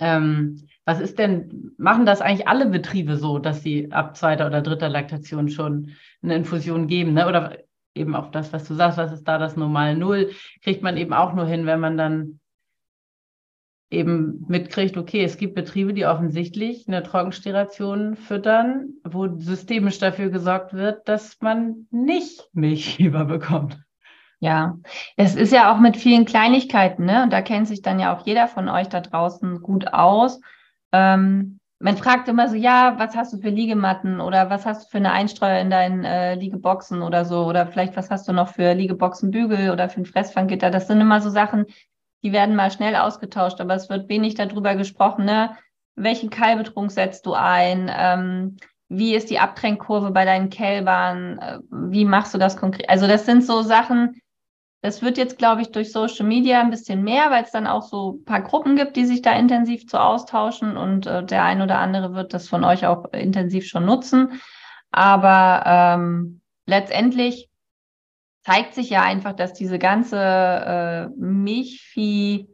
ähm, 0.00 0.66
was 0.84 1.00
ist 1.00 1.18
denn, 1.20 1.72
machen 1.78 2.06
das 2.06 2.20
eigentlich 2.20 2.48
alle 2.48 2.66
Betriebe 2.66 3.16
so, 3.16 3.38
dass 3.38 3.62
sie 3.62 3.92
ab 3.92 4.16
zweiter 4.16 4.48
oder 4.48 4.60
dritter 4.60 4.88
Laktation 4.88 5.48
schon 5.48 5.92
eine 6.22 6.34
Infusion 6.34 6.88
geben, 6.88 7.12
ne? 7.12 7.28
Oder 7.28 7.58
eben 7.94 8.16
auch 8.16 8.32
das, 8.32 8.52
was 8.52 8.64
du 8.64 8.74
sagst, 8.74 8.98
was 8.98 9.12
ist 9.12 9.28
da 9.28 9.38
das 9.38 9.56
Normal 9.56 9.96
Null, 9.96 10.32
kriegt 10.64 10.82
man 10.82 10.96
eben 10.96 11.12
auch 11.12 11.34
nur 11.34 11.46
hin, 11.46 11.66
wenn 11.66 11.78
man 11.78 11.96
dann 11.96 12.40
eben 13.92 14.44
mitkriegt, 14.48 14.96
okay, 14.96 15.22
es 15.22 15.36
gibt 15.36 15.54
Betriebe, 15.54 15.94
die 15.94 16.06
offensichtlich 16.06 16.86
eine 16.88 17.02
Trockensteration 17.02 18.16
füttern, 18.16 18.94
wo 19.04 19.28
systemisch 19.38 19.98
dafür 19.98 20.30
gesorgt 20.30 20.74
wird, 20.74 21.08
dass 21.08 21.40
man 21.40 21.86
nicht 21.90 22.48
Milchfieber 22.52 23.24
bekommt. 23.24 23.78
Ja, 24.40 24.76
es 25.16 25.36
ist 25.36 25.52
ja 25.52 25.72
auch 25.72 25.78
mit 25.78 25.96
vielen 25.96 26.24
Kleinigkeiten, 26.24 27.04
ne? 27.04 27.22
Und 27.22 27.32
da 27.32 27.42
kennt 27.42 27.68
sich 27.68 27.80
dann 27.80 28.00
ja 28.00 28.16
auch 28.16 28.26
jeder 28.26 28.48
von 28.48 28.68
euch 28.68 28.88
da 28.88 29.00
draußen 29.00 29.62
gut 29.62 29.92
aus. 29.92 30.40
Ähm, 30.90 31.60
man 31.78 31.96
fragt 31.96 32.28
immer 32.28 32.48
so, 32.48 32.54
ja, 32.54 32.94
was 32.98 33.16
hast 33.16 33.32
du 33.32 33.38
für 33.38 33.50
Liegematten 33.50 34.20
oder 34.20 34.50
was 34.50 34.66
hast 34.66 34.84
du 34.84 34.90
für 34.90 34.98
eine 34.98 35.12
Einstreuer 35.12 35.60
in 35.60 35.70
deinen 35.70 36.04
äh, 36.04 36.34
Liegeboxen 36.34 37.02
oder 37.02 37.24
so 37.24 37.44
oder 37.44 37.66
vielleicht 37.66 37.96
was 37.96 38.10
hast 38.10 38.28
du 38.28 38.32
noch 38.32 38.48
für 38.48 38.72
Liegeboxenbügel 38.72 39.70
oder 39.70 39.88
für 39.88 40.00
ein 40.00 40.06
Fressfanggitter. 40.06 40.70
Das 40.70 40.86
sind 40.86 41.00
immer 41.00 41.20
so 41.20 41.28
Sachen, 41.28 41.66
die 42.22 42.32
werden 42.32 42.56
mal 42.56 42.70
schnell 42.70 42.96
ausgetauscht, 42.96 43.60
aber 43.60 43.74
es 43.74 43.90
wird 43.90 44.08
wenig 44.08 44.34
darüber 44.34 44.74
gesprochen, 44.74 45.24
ne? 45.24 45.56
welchen 45.94 46.30
Kalbetrunk 46.30 46.90
setzt 46.90 47.26
du 47.26 47.34
ein, 47.34 47.90
ähm, 47.94 48.56
wie 48.88 49.14
ist 49.14 49.30
die 49.30 49.38
Abtränkkurve 49.38 50.10
bei 50.10 50.24
deinen 50.24 50.50
Kälbern, 50.50 51.38
äh, 51.38 51.58
wie 51.70 52.04
machst 52.04 52.34
du 52.34 52.38
das 52.38 52.56
konkret? 52.56 52.88
Also 52.88 53.06
das 53.06 53.26
sind 53.26 53.44
so 53.44 53.62
Sachen, 53.62 54.20
das 54.82 55.00
wird 55.00 55.16
jetzt, 55.16 55.38
glaube 55.38 55.62
ich, 55.62 55.70
durch 55.70 55.92
Social 55.92 56.26
Media 56.26 56.60
ein 56.60 56.70
bisschen 56.70 57.04
mehr, 57.04 57.30
weil 57.30 57.44
es 57.44 57.52
dann 57.52 57.68
auch 57.68 57.82
so 57.82 58.14
ein 58.14 58.24
paar 58.24 58.42
Gruppen 58.42 58.74
gibt, 58.74 58.96
die 58.96 59.04
sich 59.04 59.22
da 59.22 59.32
intensiv 59.32 59.86
zu 59.86 60.00
austauschen 60.00 60.76
und 60.76 61.06
äh, 61.06 61.24
der 61.24 61.44
ein 61.44 61.62
oder 61.62 61.78
andere 61.78 62.14
wird 62.14 62.34
das 62.34 62.48
von 62.48 62.64
euch 62.64 62.86
auch 62.86 63.12
intensiv 63.12 63.66
schon 63.66 63.84
nutzen. 63.84 64.40
Aber 64.90 65.62
ähm, 65.66 66.40
letztendlich 66.66 67.48
zeigt 68.44 68.74
sich 68.74 68.90
ja 68.90 69.02
einfach, 69.02 69.32
dass 69.34 69.52
diese 69.52 69.78
ganze 69.78 70.18
äh, 70.18 71.08
Milchvieh, 71.16 72.48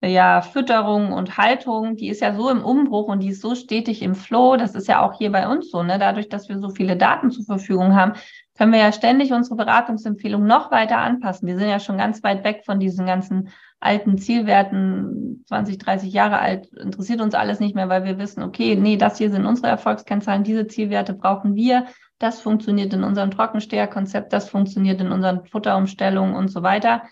ja, 0.00 0.42
Fütterung 0.42 1.12
und 1.12 1.38
Haltung, 1.38 1.96
die 1.96 2.08
ist 2.08 2.20
ja 2.20 2.32
so 2.34 2.50
im 2.50 2.64
Umbruch 2.64 3.08
und 3.08 3.20
die 3.20 3.30
ist 3.30 3.40
so 3.40 3.56
stetig 3.56 4.00
im 4.02 4.14
Flow. 4.14 4.56
Das 4.56 4.74
ist 4.76 4.86
ja 4.86 5.02
auch 5.02 5.18
hier 5.18 5.32
bei 5.32 5.48
uns 5.48 5.70
so, 5.70 5.82
ne? 5.82 5.98
Dadurch, 5.98 6.28
dass 6.28 6.48
wir 6.48 6.58
so 6.60 6.70
viele 6.70 6.96
Daten 6.96 7.32
zur 7.32 7.44
Verfügung 7.44 7.96
haben, 7.96 8.12
können 8.56 8.72
wir 8.72 8.78
ja 8.78 8.92
ständig 8.92 9.32
unsere 9.32 9.56
Beratungsempfehlung 9.56 10.46
noch 10.46 10.70
weiter 10.70 10.98
anpassen. 10.98 11.48
Wir 11.48 11.58
sind 11.58 11.68
ja 11.68 11.80
schon 11.80 11.98
ganz 11.98 12.22
weit 12.22 12.44
weg 12.44 12.62
von 12.64 12.78
diesen 12.78 13.06
ganzen 13.06 13.50
alten 13.80 14.18
Zielwerten, 14.18 15.44
20, 15.46 15.78
30 15.78 16.12
Jahre 16.12 16.38
alt, 16.38 16.66
interessiert 16.74 17.20
uns 17.20 17.34
alles 17.34 17.60
nicht 17.60 17.74
mehr, 17.74 17.88
weil 17.88 18.04
wir 18.04 18.18
wissen, 18.18 18.42
okay, 18.42 18.76
nee, 18.76 18.96
das 18.96 19.18
hier 19.18 19.30
sind 19.30 19.46
unsere 19.46 19.68
Erfolgskennzahlen, 19.68 20.42
diese 20.42 20.66
Zielwerte 20.66 21.14
brauchen 21.14 21.54
wir 21.54 21.86
das 22.18 22.40
funktioniert 22.40 22.92
in 22.92 23.04
unserem 23.04 23.30
Trockensteherkonzept, 23.30 24.32
das 24.32 24.48
funktioniert 24.48 25.00
in 25.00 25.12
unseren 25.12 25.46
Futterumstellungen 25.46 26.34
und 26.34 26.48
so 26.48 26.62
weiter. 26.62 27.02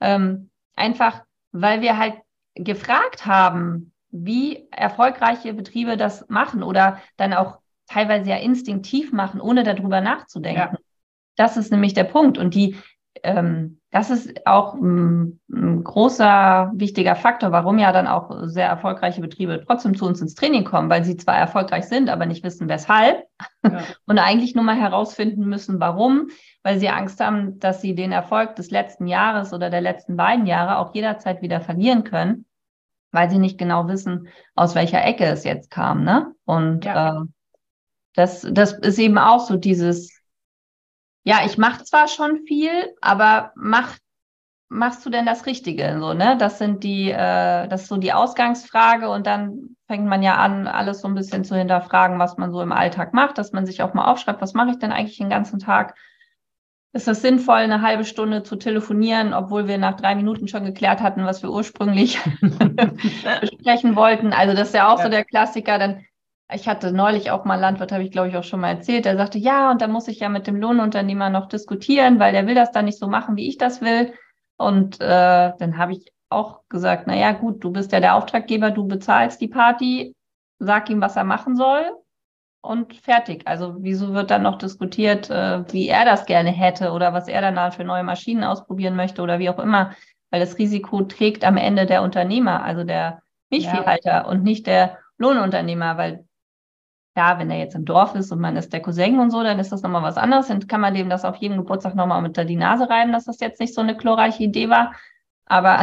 Ähm, 0.00 0.50
einfach, 0.74 1.22
weil 1.52 1.80
wir 1.82 1.98
halt 1.98 2.14
gefragt 2.54 3.26
haben, 3.26 3.92
wie 4.10 4.68
erfolgreiche 4.70 5.52
Betriebe 5.54 5.96
das 5.96 6.28
machen 6.28 6.62
oder 6.62 7.00
dann 7.16 7.32
auch 7.32 7.58
teilweise 7.86 8.30
ja 8.30 8.36
instinktiv 8.36 9.12
machen, 9.12 9.40
ohne 9.40 9.64
darüber 9.64 10.00
nachzudenken. 10.00 10.58
Ja. 10.58 10.78
Das 11.36 11.56
ist 11.56 11.72
nämlich 11.72 11.94
der 11.94 12.04
Punkt. 12.04 12.38
Und 12.38 12.54
die 12.54 12.76
ähm, 13.22 13.80
das 13.90 14.10
ist 14.10 14.46
auch 14.46 14.74
ein, 14.74 15.40
ein, 15.48 15.84
großer, 15.84 16.72
wichtiger 16.74 17.14
Faktor, 17.14 17.52
warum 17.52 17.78
ja 17.78 17.92
dann 17.92 18.08
auch 18.08 18.30
sehr 18.44 18.66
erfolgreiche 18.66 19.20
Betriebe 19.20 19.62
trotzdem 19.64 19.96
zu 19.96 20.04
uns 20.06 20.20
ins 20.20 20.34
Training 20.34 20.64
kommen, 20.64 20.90
weil 20.90 21.04
sie 21.04 21.16
zwar 21.16 21.36
erfolgreich 21.36 21.84
sind, 21.84 22.08
aber 22.08 22.26
nicht 22.26 22.42
wissen, 22.42 22.68
weshalb 22.68 23.24
ja. 23.62 23.82
und 24.06 24.18
eigentlich 24.18 24.54
nur 24.54 24.64
mal 24.64 24.76
herausfinden 24.76 25.46
müssen, 25.46 25.78
warum, 25.78 26.28
weil 26.62 26.80
sie 26.80 26.88
Angst 26.88 27.20
haben, 27.20 27.58
dass 27.60 27.80
sie 27.80 27.94
den 27.94 28.10
Erfolg 28.10 28.56
des 28.56 28.70
letzten 28.70 29.06
Jahres 29.06 29.52
oder 29.52 29.70
der 29.70 29.80
letzten 29.80 30.16
beiden 30.16 30.46
Jahre 30.46 30.78
auch 30.78 30.94
jederzeit 30.94 31.40
wieder 31.40 31.60
verlieren 31.60 32.02
können, 32.02 32.46
weil 33.12 33.30
sie 33.30 33.38
nicht 33.38 33.58
genau 33.58 33.86
wissen, 33.86 34.28
aus 34.56 34.74
welcher 34.74 35.04
Ecke 35.04 35.24
es 35.26 35.44
jetzt 35.44 35.70
kam. 35.70 36.02
Ne? 36.02 36.34
Und 36.44 36.84
ja. 36.84 37.22
äh, 37.22 37.24
das, 38.14 38.46
das 38.50 38.72
ist 38.72 38.98
eben 38.98 39.18
auch 39.18 39.40
so 39.40 39.56
dieses 39.56 40.23
ja, 41.24 41.40
ich 41.44 41.58
mache 41.58 41.84
zwar 41.84 42.08
schon 42.08 42.44
viel, 42.46 42.94
aber 43.00 43.52
mache 43.56 43.96
machst 44.68 45.06
du 45.06 45.10
denn 45.10 45.26
das 45.26 45.46
Richtige? 45.46 45.96
So, 46.00 46.14
ne? 46.14 46.36
Das 46.38 46.58
sind 46.58 46.84
die, 46.84 47.10
äh, 47.10 47.68
das 47.68 47.82
ist 47.82 47.88
so 47.88 47.96
die 47.96 48.12
Ausgangsfrage 48.12 49.08
und 49.08 49.26
dann 49.26 49.76
fängt 49.86 50.06
man 50.06 50.22
ja 50.22 50.36
an, 50.36 50.66
alles 50.66 51.00
so 51.00 51.08
ein 51.08 51.14
bisschen 51.14 51.44
zu 51.44 51.56
hinterfragen, 51.56 52.18
was 52.18 52.36
man 52.38 52.52
so 52.52 52.60
im 52.60 52.72
Alltag 52.72 53.14
macht, 53.14 53.38
dass 53.38 53.52
man 53.52 53.66
sich 53.66 53.82
auch 53.82 53.94
mal 53.94 54.10
aufschreibt, 54.10 54.42
was 54.42 54.54
mache 54.54 54.70
ich 54.70 54.78
denn 54.78 54.92
eigentlich 54.92 55.18
den 55.18 55.30
ganzen 55.30 55.58
Tag? 55.58 55.96
Ist 56.92 57.08
es 57.08 57.22
sinnvoll, 57.22 57.56
eine 57.56 57.82
halbe 57.82 58.04
Stunde 58.04 58.44
zu 58.44 58.56
telefonieren, 58.56 59.34
obwohl 59.34 59.66
wir 59.66 59.78
nach 59.78 59.96
drei 59.96 60.14
Minuten 60.14 60.46
schon 60.46 60.64
geklärt 60.64 61.00
hatten, 61.00 61.24
was 61.24 61.42
wir 61.42 61.50
ursprünglich 61.50 62.20
besprechen 63.40 63.96
wollten? 63.96 64.32
Also 64.32 64.54
das 64.54 64.68
ist 64.68 64.74
ja 64.74 64.92
auch 64.92 64.98
ja. 64.98 65.04
so 65.04 65.10
der 65.10 65.24
Klassiker. 65.24 65.78
Dann, 65.78 66.04
ich 66.52 66.68
hatte 66.68 66.92
neulich 66.92 67.30
auch 67.30 67.44
mal 67.44 67.58
Landwirt, 67.58 67.92
habe 67.92 68.02
ich 68.02 68.10
glaube 68.10 68.28
ich 68.28 68.36
auch 68.36 68.44
schon 68.44 68.60
mal 68.60 68.70
erzählt, 68.70 69.06
der 69.06 69.16
sagte, 69.16 69.38
ja, 69.38 69.70
und 69.70 69.80
dann 69.80 69.92
muss 69.92 70.08
ich 70.08 70.20
ja 70.20 70.28
mit 70.28 70.46
dem 70.46 70.56
Lohnunternehmer 70.56 71.30
noch 71.30 71.46
diskutieren, 71.46 72.18
weil 72.18 72.32
der 72.32 72.46
will 72.46 72.54
das 72.54 72.70
dann 72.70 72.84
nicht 72.84 72.98
so 72.98 73.08
machen, 73.08 73.36
wie 73.36 73.48
ich 73.48 73.56
das 73.56 73.80
will. 73.80 74.12
Und 74.56 75.00
äh, 75.00 75.52
dann 75.58 75.78
habe 75.78 75.92
ich 75.92 76.12
auch 76.28 76.60
gesagt, 76.68 77.06
naja, 77.06 77.32
gut, 77.32 77.62
du 77.64 77.70
bist 77.70 77.92
ja 77.92 78.00
der 78.00 78.14
Auftraggeber, 78.14 78.70
du 78.70 78.86
bezahlst 78.86 79.40
die 79.40 79.48
Party, 79.48 80.14
sag 80.58 80.90
ihm, 80.90 81.00
was 81.00 81.16
er 81.16 81.24
machen 81.24 81.56
soll 81.56 81.84
und 82.60 82.94
fertig. 82.94 83.46
Also 83.46 83.76
wieso 83.78 84.12
wird 84.14 84.30
dann 84.30 84.42
noch 84.42 84.58
diskutiert, 84.58 85.30
äh, 85.30 85.64
wie 85.72 85.88
er 85.88 86.04
das 86.04 86.26
gerne 86.26 86.50
hätte 86.50 86.92
oder 86.92 87.12
was 87.12 87.28
er 87.28 87.40
dann 87.40 87.72
für 87.72 87.84
neue 87.84 88.04
Maschinen 88.04 88.44
ausprobieren 88.44 88.96
möchte 88.96 89.22
oder 89.22 89.38
wie 89.38 89.50
auch 89.50 89.58
immer, 89.58 89.94
weil 90.30 90.40
das 90.40 90.58
Risiko 90.58 91.02
trägt 91.02 91.44
am 91.44 91.56
Ende 91.56 91.86
der 91.86 92.02
Unternehmer, 92.02 92.64
also 92.64 92.84
der 92.84 93.22
Milchviehhalter 93.50 94.10
ja. 94.10 94.26
und 94.26 94.42
nicht 94.42 94.66
der 94.66 94.98
Lohnunternehmer, 95.18 95.96
weil 95.96 96.26
ja, 97.16 97.38
wenn 97.38 97.50
er 97.50 97.58
jetzt 97.58 97.74
im 97.74 97.84
Dorf 97.84 98.14
ist 98.14 98.32
und 98.32 98.40
man 98.40 98.56
ist 98.56 98.72
der 98.72 98.82
Cousin 98.82 99.20
und 99.20 99.30
so, 99.30 99.42
dann 99.42 99.58
ist 99.58 99.70
das 99.70 99.82
nochmal 99.82 100.02
was 100.02 100.16
anderes. 100.16 100.48
Dann 100.48 100.66
kann 100.66 100.80
man 100.80 100.94
dem 100.94 101.08
das 101.08 101.24
auf 101.24 101.36
jedem 101.36 101.58
Geburtstag 101.58 101.94
nochmal 101.94 102.24
unter 102.24 102.44
die 102.44 102.56
Nase 102.56 102.88
reiben, 102.90 103.12
dass 103.12 103.24
das 103.24 103.40
jetzt 103.40 103.60
nicht 103.60 103.74
so 103.74 103.80
eine 103.80 103.96
chlorreiche 103.96 104.42
Idee 104.42 104.68
war. 104.68 104.94
Aber 105.46 105.82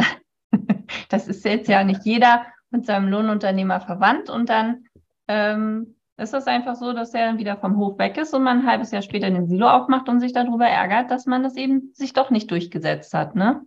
das 1.08 1.28
ist 1.28 1.44
jetzt 1.44 1.68
ja 1.68 1.84
nicht 1.84 2.04
jeder 2.04 2.46
mit 2.70 2.86
seinem 2.86 3.08
Lohnunternehmer 3.08 3.80
verwandt 3.80 4.28
und 4.30 4.48
dann 4.48 4.84
ähm, 5.28 5.94
ist 6.16 6.34
das 6.34 6.46
einfach 6.46 6.76
so, 6.76 6.92
dass 6.92 7.14
er 7.14 7.26
dann 7.26 7.38
wieder 7.38 7.56
vom 7.56 7.76
Hof 7.76 7.98
weg 7.98 8.16
ist 8.18 8.34
und 8.34 8.42
man 8.42 8.60
ein 8.60 8.66
halbes 8.66 8.90
Jahr 8.90 9.02
später 9.02 9.30
den 9.30 9.46
Silo 9.46 9.68
aufmacht 9.68 10.08
und 10.08 10.20
sich 10.20 10.32
darüber 10.32 10.66
ärgert, 10.66 11.10
dass 11.10 11.26
man 11.26 11.42
das 11.42 11.56
eben 11.56 11.90
sich 11.94 12.12
doch 12.12 12.30
nicht 12.30 12.50
durchgesetzt 12.50 13.14
hat, 13.14 13.34
ne? 13.34 13.62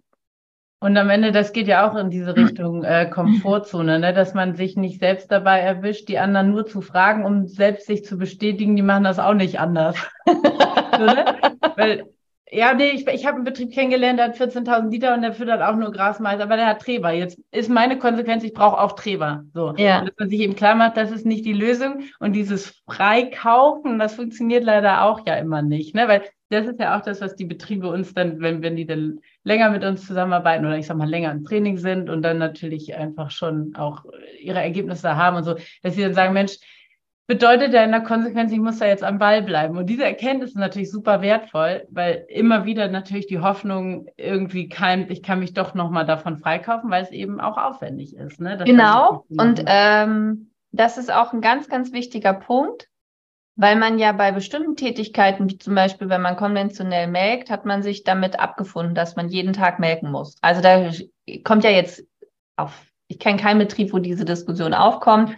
Und 0.86 0.95
am 0.98 1.10
Ende, 1.10 1.32
das 1.32 1.52
geht 1.52 1.67
ja 1.67 1.89
auch 1.89 1.95
in 1.95 2.12
diese 2.12 2.36
Richtung 2.38 2.84
äh, 2.84 3.10
Komfortzone, 3.10 3.98
ne? 3.98 4.13
dass 4.13 4.36
man 4.36 4.54
sich 4.54 4.76
nicht 4.76 5.00
selbst 5.00 5.32
dabei 5.32 5.60
erwischt, 5.60 6.08
die 6.10 6.19
anderen 6.19 6.52
nur 6.52 6.67
zu 6.67 6.82
fragen, 6.82 7.26
um 7.26 7.48
selbst 7.48 7.88
sich 7.88 8.06
zu 8.06 8.19
bestätigen, 8.19 8.76
die 8.76 8.84
machen 8.84 9.04
das 9.04 9.17
auch 9.17 9.34
nicht 9.34 9.60
anders. 9.60 9.95
ne? 10.28 11.26
Weil 11.76 12.06
ja, 12.52 12.76
nee, 12.76 12.91
ich, 12.91 13.08
ich 13.08 13.26
habe 13.26 13.38
einen 13.38 13.45
Betrieb 13.45 13.74
kennengelernt, 13.74 14.19
der 14.19 14.28
hat 14.28 14.38
14.000 14.38 14.91
Liter 14.91 15.15
und 15.15 15.24
der 15.24 15.34
füttert 15.34 15.63
auch 15.63 15.76
nur 15.76 15.91
Grasmais, 15.91 16.39
aber 16.39 16.56
der 16.56 16.67
hat 16.67 16.84
Treber. 16.84 17.12
Jetzt 17.12 17.39
ist 17.52 17.71
meine 17.71 17.98
Konsequenz, 17.98 18.43
ich 18.43 18.54
brauche 18.54 18.80
auch 18.80 18.91
Treber. 18.91 19.43
So, 19.56 19.74
ja. 19.78 20.02
dass 20.02 20.13
man 20.19 20.30
sich 20.30 20.39
eben 20.41 20.56
klar 20.56 20.76
macht, 20.76 20.98
das 20.98 21.10
ist 21.10 21.26
nicht 21.26 21.45
die 21.45 21.54
Lösung. 21.54 22.04
Und 22.19 22.34
dieses 22.34 22.84
Freikaufen, 22.88 23.98
das 23.98 24.13
funktioniert 24.13 24.63
leider 24.63 25.02
auch 25.02 25.26
ja 25.26 25.34
immer 25.36 25.63
nicht, 25.63 25.95
ne? 25.95 26.08
Weil 26.08 26.21
das 26.50 26.67
ist 26.67 26.80
ja 26.80 26.95
auch 26.95 27.02
das, 27.02 27.21
was 27.21 27.36
die 27.36 27.45
Betriebe 27.45 27.89
uns 27.89 28.13
dann, 28.13 28.39
wenn, 28.39 28.62
wenn 28.62 28.76
die 28.76 28.86
dann 28.86 29.19
länger 29.46 29.70
mit 29.70 29.86
uns 29.86 30.06
zusammenarbeiten 30.06 30.66
oder 30.66 30.78
ich 30.78 30.88
sag 30.88 30.98
mal 30.98 31.08
länger 31.08 31.32
im 31.32 31.46
Training 31.46 31.78
sind 31.78 32.10
und 32.10 32.22
dann 32.24 32.40
natürlich 32.40 32.96
einfach 32.96 33.32
schon 33.32 33.76
auch 33.76 34.04
ihre 34.42 34.60
Ergebnisse 34.60 35.16
haben 35.16 35.38
und 35.38 35.44
so, 35.44 35.56
dass 35.84 35.96
sie 35.96 36.02
dann 36.02 36.14
sagen, 36.14 36.34
Mensch, 36.34 36.58
bedeutet 37.28 37.74
ja 37.74 37.84
in 37.84 37.92
der 37.92 38.02
Konsequenz, 38.02 38.52
ich 38.52 38.60
muss 38.60 38.80
da 38.80 38.86
jetzt 38.86 39.04
am 39.04 39.18
Ball 39.18 39.42
bleiben. 39.42 39.78
Und 39.78 39.88
diese 39.88 40.04
Erkenntnis 40.04 40.52
ist 40.52 40.58
natürlich 40.58 40.92
super 40.92 41.22
wertvoll, 41.22 41.88
weil 41.90 42.26
immer 42.28 42.66
wieder 42.66 42.88
natürlich 42.88 43.28
die 43.28 43.40
Hoffnung 43.40 44.08
irgendwie 44.18 44.70
keimt, 44.70 45.10
ich 45.10 45.24
kann 45.24 45.40
mich 45.40 45.54
doch 45.54 45.74
nochmal 45.74 46.06
davon 46.06 46.38
freikaufen, 46.38 46.92
weil 46.92 47.04
es 47.04 47.12
eben 47.12 47.40
auch 47.40 47.58
aufwendig 47.58 48.16
ist. 48.16 48.40
Ne? 48.40 48.60
genau. 48.66 49.26
Und 49.30 49.64
ähm, 49.66 50.52
das 50.72 50.98
ist 50.98 51.12
auch 51.12 51.34
ein 51.34 51.42
ganz, 51.42 51.68
ganz 51.68 51.94
wichtiger 51.94 52.34
Punkt, 52.34 52.90
weil 53.56 53.78
man 53.78 54.00
ja 54.00 54.12
bei 54.12 54.32
bestimmten 54.32 54.76
Tätigkeiten, 54.76 55.50
wie 55.50 55.58
zum 55.58 55.76
Beispiel, 55.76 56.10
wenn 56.10 56.22
man 56.22 56.36
konventionell 56.36 57.08
melkt, 57.08 57.50
hat 57.50 57.65
man 57.65 57.84
sich 57.84 58.04
damit 58.04 58.39
abgefunden, 58.39 58.96
dass 58.96 59.15
man 59.15 59.30
jeden 59.30 59.54
Tag 59.54 59.80
melken 59.80 60.12
muss. 60.12 60.36
Also 60.41 60.62
da 60.62 60.91
kommt 61.44 61.63
ja 61.63 61.70
jetzt 61.70 62.04
auf, 62.58 62.86
ich 63.08 63.20
kenne 63.20 63.39
keinen 63.39 63.60
Betrieb, 63.60 63.94
wo 63.94 64.00
diese 64.00 64.26
Diskussion 64.26 64.74
aufkommt. 64.74 65.36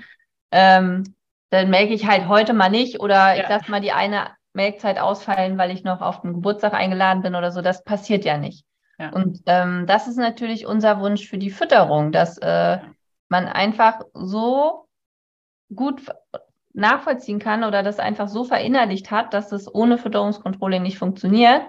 Ähm, 0.52 1.16
dann 1.50 1.70
melke 1.70 1.94
ich 1.94 2.08
halt 2.08 2.28
heute 2.28 2.54
mal 2.54 2.70
nicht 2.70 3.00
oder 3.00 3.36
ja. 3.36 3.44
ich 3.44 3.50
lasse 3.50 3.70
mal 3.70 3.82
die 3.82 3.92
eine 3.92 4.32
Melkzeit 4.54 4.98
ausfallen, 4.98 5.58
weil 5.58 5.72
ich 5.72 5.84
noch 5.84 6.02
auf 6.02 6.22
den 6.22 6.34
Geburtstag 6.34 6.74
eingeladen 6.74 7.22
bin 7.22 7.36
oder 7.36 7.52
so. 7.52 7.62
Das 7.62 7.84
passiert 7.84 8.26
ja 8.26 8.38
nicht. 8.38 8.66
Ja. 9.00 9.12
Und 9.12 9.42
ähm, 9.46 9.86
das 9.86 10.08
ist 10.08 10.18
natürlich 10.18 10.66
unser 10.66 11.00
Wunsch 11.00 11.28
für 11.28 11.38
die 11.38 11.52
Fütterung, 11.52 12.12
dass 12.12 12.40
äh, 12.40 12.80
man 13.30 13.46
einfach 13.48 14.02
so 14.14 14.88
gut 15.74 16.02
nachvollziehen 16.78 17.40
kann 17.40 17.64
oder 17.64 17.84
das 17.84 18.00
einfach 18.00 18.28
so 18.28 18.44
verinnerlicht 18.44 19.12
hat, 19.12 19.34
dass 19.34 19.52
es 19.52 19.74
ohne 19.74 19.98
Fütterungskontrolle 19.98 20.80
nicht 20.80 20.98
funktioniert, 20.98 21.64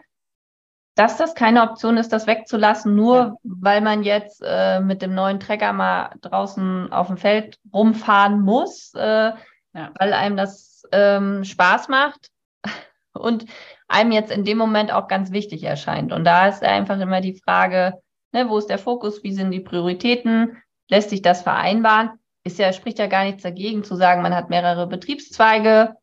dass 0.95 1.17
das 1.17 1.35
keine 1.35 1.63
Option 1.63 1.97
ist, 1.97 2.13
das 2.13 2.27
wegzulassen, 2.27 2.95
nur 2.95 3.17
ja. 3.17 3.35
weil 3.43 3.81
man 3.81 4.03
jetzt 4.03 4.43
äh, 4.45 4.81
mit 4.81 5.01
dem 5.01 5.15
neuen 5.15 5.41
Trecker 5.41 5.73
mal 5.73 6.11
draußen 6.21 6.93
auf 6.93 7.07
dem 7.07 7.17
Feld 7.17 7.59
rumfahren 7.73 8.41
muss. 8.41 8.93
Äh, 8.95 9.33
ja. 9.75 9.93
weil 9.99 10.13
einem 10.13 10.37
das 10.37 10.83
ähm, 10.93 11.45
Spaß 11.45 11.89
macht 11.89 12.31
und 13.13 13.47
einem 13.87 14.13
jetzt 14.13 14.31
in 14.31 14.45
dem 14.45 14.59
Moment 14.59 14.93
auch 14.93 15.09
ganz 15.09 15.31
wichtig 15.33 15.63
erscheint. 15.63 16.13
Und 16.13 16.25
da 16.25 16.49
ist 16.49 16.63
einfach 16.63 16.99
immer 17.01 17.21
die 17.21 17.41
Frage, 17.41 17.95
ne, 18.33 18.49
wo 18.49 18.59
ist 18.59 18.69
der 18.69 18.79
Fokus, 18.79 19.23
wie 19.23 19.33
sind 19.33 19.51
die 19.51 19.61
Prioritäten, 19.61 20.63
lässt 20.89 21.11
sich 21.11 21.23
das 21.23 21.43
vereinbaren? 21.43 22.11
Ist 22.49 22.59
ja, 22.59 22.73
spricht 22.73 22.99
ja 22.99 23.07
gar 23.07 23.25
nichts 23.25 23.43
dagegen 23.43 23.85
zu 23.85 23.95
sagen, 23.95 24.23
man 24.23 24.35
hat 24.35 24.49
mehrere 24.49 24.87
Betriebszweige. 24.87 25.97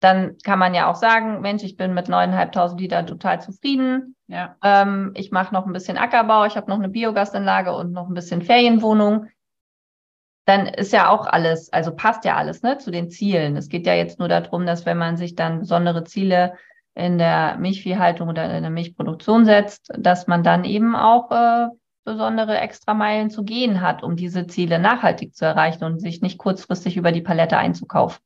Dann 0.00 0.36
kann 0.44 0.58
man 0.58 0.74
ja 0.74 0.90
auch 0.90 0.94
sagen, 0.94 1.40
Mensch, 1.40 1.62
ich 1.64 1.76
bin 1.76 1.92
mit 1.92 2.08
9.500 2.08 2.78
Liter 2.78 3.04
total 3.04 3.40
zufrieden. 3.40 4.14
Ja. 4.28 4.56
Ähm, 4.62 5.12
ich 5.14 5.30
mache 5.32 5.52
noch 5.52 5.66
ein 5.66 5.72
bisschen 5.72 5.98
Ackerbau, 5.98 6.44
ich 6.44 6.56
habe 6.56 6.70
noch 6.70 6.78
eine 6.78 6.88
Biogasanlage 6.88 7.74
und 7.74 7.92
noch 7.92 8.08
ein 8.08 8.14
bisschen 8.14 8.42
Ferienwohnung 8.42 9.26
dann 10.44 10.66
ist 10.66 10.92
ja 10.92 11.08
auch 11.08 11.26
alles, 11.26 11.72
also 11.72 11.94
passt 11.94 12.24
ja 12.24 12.36
alles 12.36 12.62
ne, 12.62 12.78
zu 12.78 12.90
den 12.90 13.10
Zielen. 13.10 13.56
Es 13.56 13.68
geht 13.68 13.86
ja 13.86 13.94
jetzt 13.94 14.18
nur 14.18 14.28
darum, 14.28 14.66
dass 14.66 14.86
wenn 14.86 14.98
man 14.98 15.16
sich 15.16 15.34
dann 15.34 15.60
besondere 15.60 16.04
Ziele 16.04 16.54
in 16.94 17.16
der 17.18 17.56
Milchviehhaltung 17.58 18.28
oder 18.28 18.52
in 18.54 18.62
der 18.62 18.70
Milchproduktion 18.70 19.44
setzt, 19.44 19.90
dass 19.96 20.26
man 20.26 20.42
dann 20.42 20.64
eben 20.64 20.96
auch 20.96 21.30
äh, 21.30 21.68
besondere 22.04 22.58
Extrameilen 22.58 23.30
zu 23.30 23.44
gehen 23.44 23.80
hat, 23.80 24.02
um 24.02 24.16
diese 24.16 24.46
Ziele 24.46 24.78
nachhaltig 24.78 25.34
zu 25.34 25.44
erreichen 25.44 25.84
und 25.84 26.00
sich 26.00 26.20
nicht 26.20 26.38
kurzfristig 26.38 26.96
über 26.96 27.12
die 27.12 27.22
Palette 27.22 27.56
einzukaufen. 27.56 28.20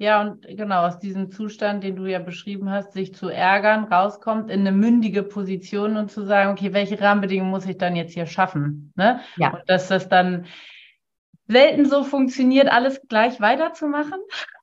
Ja, 0.00 0.22
und 0.22 0.46
genau 0.48 0.86
aus 0.86 0.98
diesem 0.98 1.30
Zustand, 1.30 1.84
den 1.84 1.96
du 1.96 2.06
ja 2.06 2.20
beschrieben 2.20 2.70
hast, 2.70 2.92
sich 2.92 3.14
zu 3.14 3.28
ärgern, 3.28 3.84
rauskommt 3.84 4.50
in 4.50 4.60
eine 4.60 4.72
mündige 4.72 5.22
Position 5.22 5.98
und 5.98 6.10
zu 6.10 6.24
sagen, 6.24 6.52
okay, 6.52 6.72
welche 6.72 6.98
Rahmenbedingungen 6.98 7.50
muss 7.50 7.66
ich 7.66 7.76
dann 7.76 7.96
jetzt 7.96 8.14
hier 8.14 8.24
schaffen? 8.24 8.94
Ne? 8.96 9.20
Ja. 9.36 9.50
Und 9.50 9.68
dass 9.68 9.88
das 9.88 10.08
dann 10.08 10.46
selten 11.48 11.84
so 11.84 12.02
funktioniert, 12.02 12.72
alles 12.72 13.02
gleich 13.08 13.42
weiterzumachen. 13.42 14.20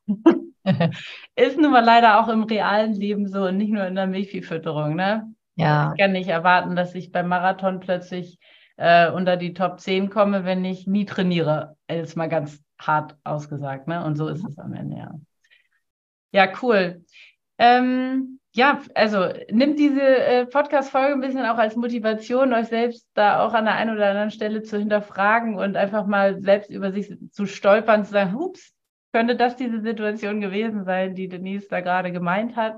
ist 1.36 1.56
nun 1.56 1.70
mal 1.70 1.84
leider 1.84 2.20
auch 2.20 2.28
im 2.28 2.42
realen 2.42 2.94
Leben 2.94 3.28
so 3.28 3.44
und 3.44 3.58
nicht 3.58 3.70
nur 3.70 3.86
in 3.86 3.94
der 3.94 4.08
Milchviehfütterung. 4.08 4.96
Ne? 4.96 5.32
Ja. 5.58 5.92
Ich 5.92 6.00
kann 6.00 6.12
nicht 6.12 6.28
erwarten, 6.28 6.76
dass 6.76 6.94
ich 6.94 7.10
beim 7.10 7.28
Marathon 7.28 7.80
plötzlich 7.80 8.38
äh, 8.76 9.10
unter 9.10 9.36
die 9.36 9.54
Top 9.54 9.80
10 9.80 10.08
komme, 10.08 10.44
wenn 10.44 10.64
ich 10.64 10.86
nie 10.86 11.04
trainiere. 11.04 11.76
Ist 11.88 12.16
mal 12.16 12.28
ganz 12.28 12.62
hart 12.80 13.16
ausgesagt. 13.24 13.88
Ne? 13.88 14.04
Und 14.04 14.16
so 14.16 14.28
ist 14.28 14.44
es 14.48 14.56
am 14.58 14.72
Ende, 14.72 14.96
ja. 14.98 15.10
Ja, 16.30 16.52
cool. 16.62 17.04
Ähm, 17.58 18.38
ja, 18.52 18.80
also 18.94 19.32
nimmt 19.50 19.80
diese 19.80 20.00
äh, 20.00 20.46
Podcast-Folge 20.46 21.14
ein 21.14 21.20
bisschen 21.20 21.44
auch 21.44 21.58
als 21.58 21.74
Motivation, 21.74 22.52
euch 22.52 22.68
selbst 22.68 23.08
da 23.14 23.40
auch 23.40 23.52
an 23.52 23.64
der 23.64 23.74
einen 23.74 23.96
oder 23.96 24.10
anderen 24.10 24.30
Stelle 24.30 24.62
zu 24.62 24.78
hinterfragen 24.78 25.56
und 25.56 25.76
einfach 25.76 26.06
mal 26.06 26.40
selbst 26.40 26.70
über 26.70 26.92
sich 26.92 27.12
zu 27.32 27.46
stolpern, 27.46 28.04
zu 28.04 28.12
sagen, 28.12 28.34
hups, 28.34 28.72
könnte 29.12 29.34
das 29.34 29.56
diese 29.56 29.80
Situation 29.80 30.40
gewesen 30.40 30.84
sein, 30.84 31.16
die 31.16 31.28
Denise 31.28 31.66
da 31.68 31.80
gerade 31.80 32.12
gemeint 32.12 32.54
hat. 32.54 32.76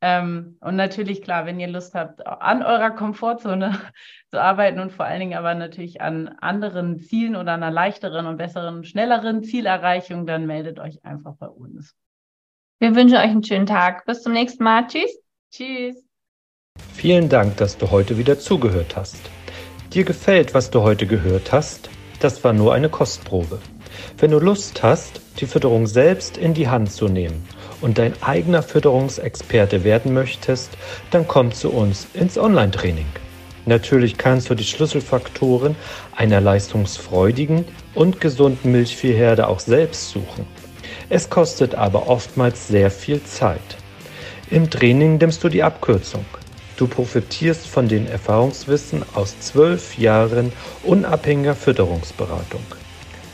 Ähm, 0.00 0.56
und 0.60 0.76
natürlich, 0.76 1.22
klar, 1.22 1.44
wenn 1.44 1.58
ihr 1.58 1.66
Lust 1.66 1.94
habt, 1.94 2.24
an 2.24 2.62
eurer 2.62 2.90
Komfortzone 2.90 3.80
zu 4.30 4.40
arbeiten 4.40 4.78
und 4.78 4.92
vor 4.92 5.06
allen 5.06 5.20
Dingen 5.20 5.36
aber 5.36 5.54
natürlich 5.54 6.00
an 6.00 6.28
anderen 6.40 6.98
Zielen 6.98 7.34
oder 7.34 7.54
einer 7.54 7.72
leichteren 7.72 8.26
und 8.26 8.36
besseren, 8.36 8.84
schnelleren 8.84 9.42
Zielerreichung, 9.42 10.26
dann 10.26 10.46
meldet 10.46 10.78
euch 10.78 11.04
einfach 11.04 11.34
bei 11.36 11.48
uns. 11.48 11.96
Wir 12.78 12.94
wünschen 12.94 13.16
euch 13.16 13.24
einen 13.24 13.42
schönen 13.42 13.66
Tag. 13.66 14.04
Bis 14.06 14.22
zum 14.22 14.32
nächsten 14.32 14.62
Mal. 14.62 14.86
Tschüss. 14.86 15.18
Tschüss. 15.50 15.96
Vielen 16.94 17.28
Dank, 17.28 17.56
dass 17.56 17.76
du 17.76 17.90
heute 17.90 18.18
wieder 18.18 18.38
zugehört 18.38 18.96
hast. 18.96 19.18
Dir 19.92 20.04
gefällt, 20.04 20.54
was 20.54 20.70
du 20.70 20.82
heute 20.82 21.08
gehört 21.08 21.50
hast? 21.50 21.90
Das 22.20 22.44
war 22.44 22.52
nur 22.52 22.72
eine 22.72 22.88
Kostprobe. 22.88 23.58
Wenn 24.18 24.30
du 24.30 24.38
Lust 24.38 24.80
hast, 24.84 25.20
die 25.40 25.46
Fütterung 25.46 25.88
selbst 25.88 26.36
in 26.36 26.54
die 26.54 26.68
Hand 26.68 26.92
zu 26.92 27.08
nehmen 27.08 27.44
und 27.80 27.98
dein 27.98 28.14
eigener 28.22 28.62
Fütterungsexperte 28.62 29.84
werden 29.84 30.12
möchtest, 30.12 30.70
dann 31.10 31.26
komm 31.26 31.52
zu 31.52 31.70
uns 31.70 32.06
ins 32.14 32.38
Online-Training. 32.38 33.06
Natürlich 33.66 34.16
kannst 34.16 34.48
du 34.48 34.54
die 34.54 34.64
Schlüsselfaktoren 34.64 35.76
einer 36.16 36.40
leistungsfreudigen 36.40 37.66
und 37.94 38.20
gesunden 38.20 38.72
Milchviehherde 38.72 39.46
auch 39.46 39.60
selbst 39.60 40.10
suchen. 40.10 40.46
Es 41.10 41.28
kostet 41.28 41.74
aber 41.74 42.08
oftmals 42.08 42.68
sehr 42.68 42.90
viel 42.90 43.22
Zeit. 43.24 43.76
Im 44.50 44.70
Training 44.70 45.18
nimmst 45.18 45.44
du 45.44 45.50
die 45.50 45.62
Abkürzung. 45.62 46.24
Du 46.78 46.86
profitierst 46.86 47.66
von 47.66 47.88
den 47.88 48.06
Erfahrungswissen 48.06 49.02
aus 49.14 49.38
zwölf 49.40 49.98
Jahren 49.98 50.52
unabhängiger 50.84 51.54
Fütterungsberatung. 51.54 52.62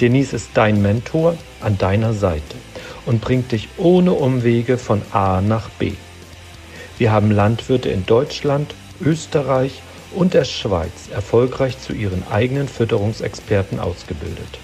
Denise 0.05 0.37
ist 0.37 0.51
dein 0.53 0.83
Mentor 0.83 1.39
an 1.63 1.79
deiner 1.79 2.13
Seite 2.13 2.57
und 3.07 3.23
bringt 3.23 3.53
dich 3.53 3.71
ohne 3.79 4.13
Umwege 4.13 4.77
von 4.77 5.01
A 5.13 5.41
nach 5.41 5.71
B. 5.71 5.93
Wir 6.99 7.11
haben 7.11 7.31
Landwirte 7.31 7.89
in 7.89 8.05
Deutschland, 8.05 8.75
Österreich 9.01 9.81
und 10.15 10.35
der 10.35 10.45
Schweiz 10.45 11.09
erfolgreich 11.11 11.79
zu 11.79 11.95
ihren 11.95 12.23
eigenen 12.31 12.69
Fütterungsexperten 12.69 13.81
ausgebildet. 13.81 14.59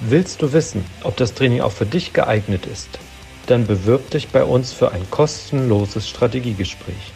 Willst 0.00 0.42
du 0.42 0.52
wissen, 0.52 0.84
ob 1.04 1.16
das 1.16 1.34
Training 1.34 1.60
auch 1.60 1.70
für 1.70 1.86
dich 1.86 2.12
geeignet 2.12 2.66
ist? 2.66 2.98
Dann 3.46 3.68
bewirb 3.68 4.10
dich 4.10 4.30
bei 4.30 4.42
uns 4.42 4.72
für 4.72 4.90
ein 4.90 5.08
kostenloses 5.12 6.08
Strategiegespräch. 6.08 7.12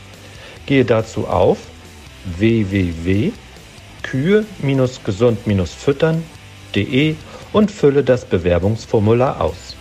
Gehe 0.66 0.84
dazu 0.84 1.26
auf 1.26 1.58
www.kühe-gesund-füttern.de 6.74 7.16
und 7.52 7.70
fülle 7.70 8.02
das 8.02 8.24
Bewerbungsformular 8.24 9.40
aus. 9.40 9.76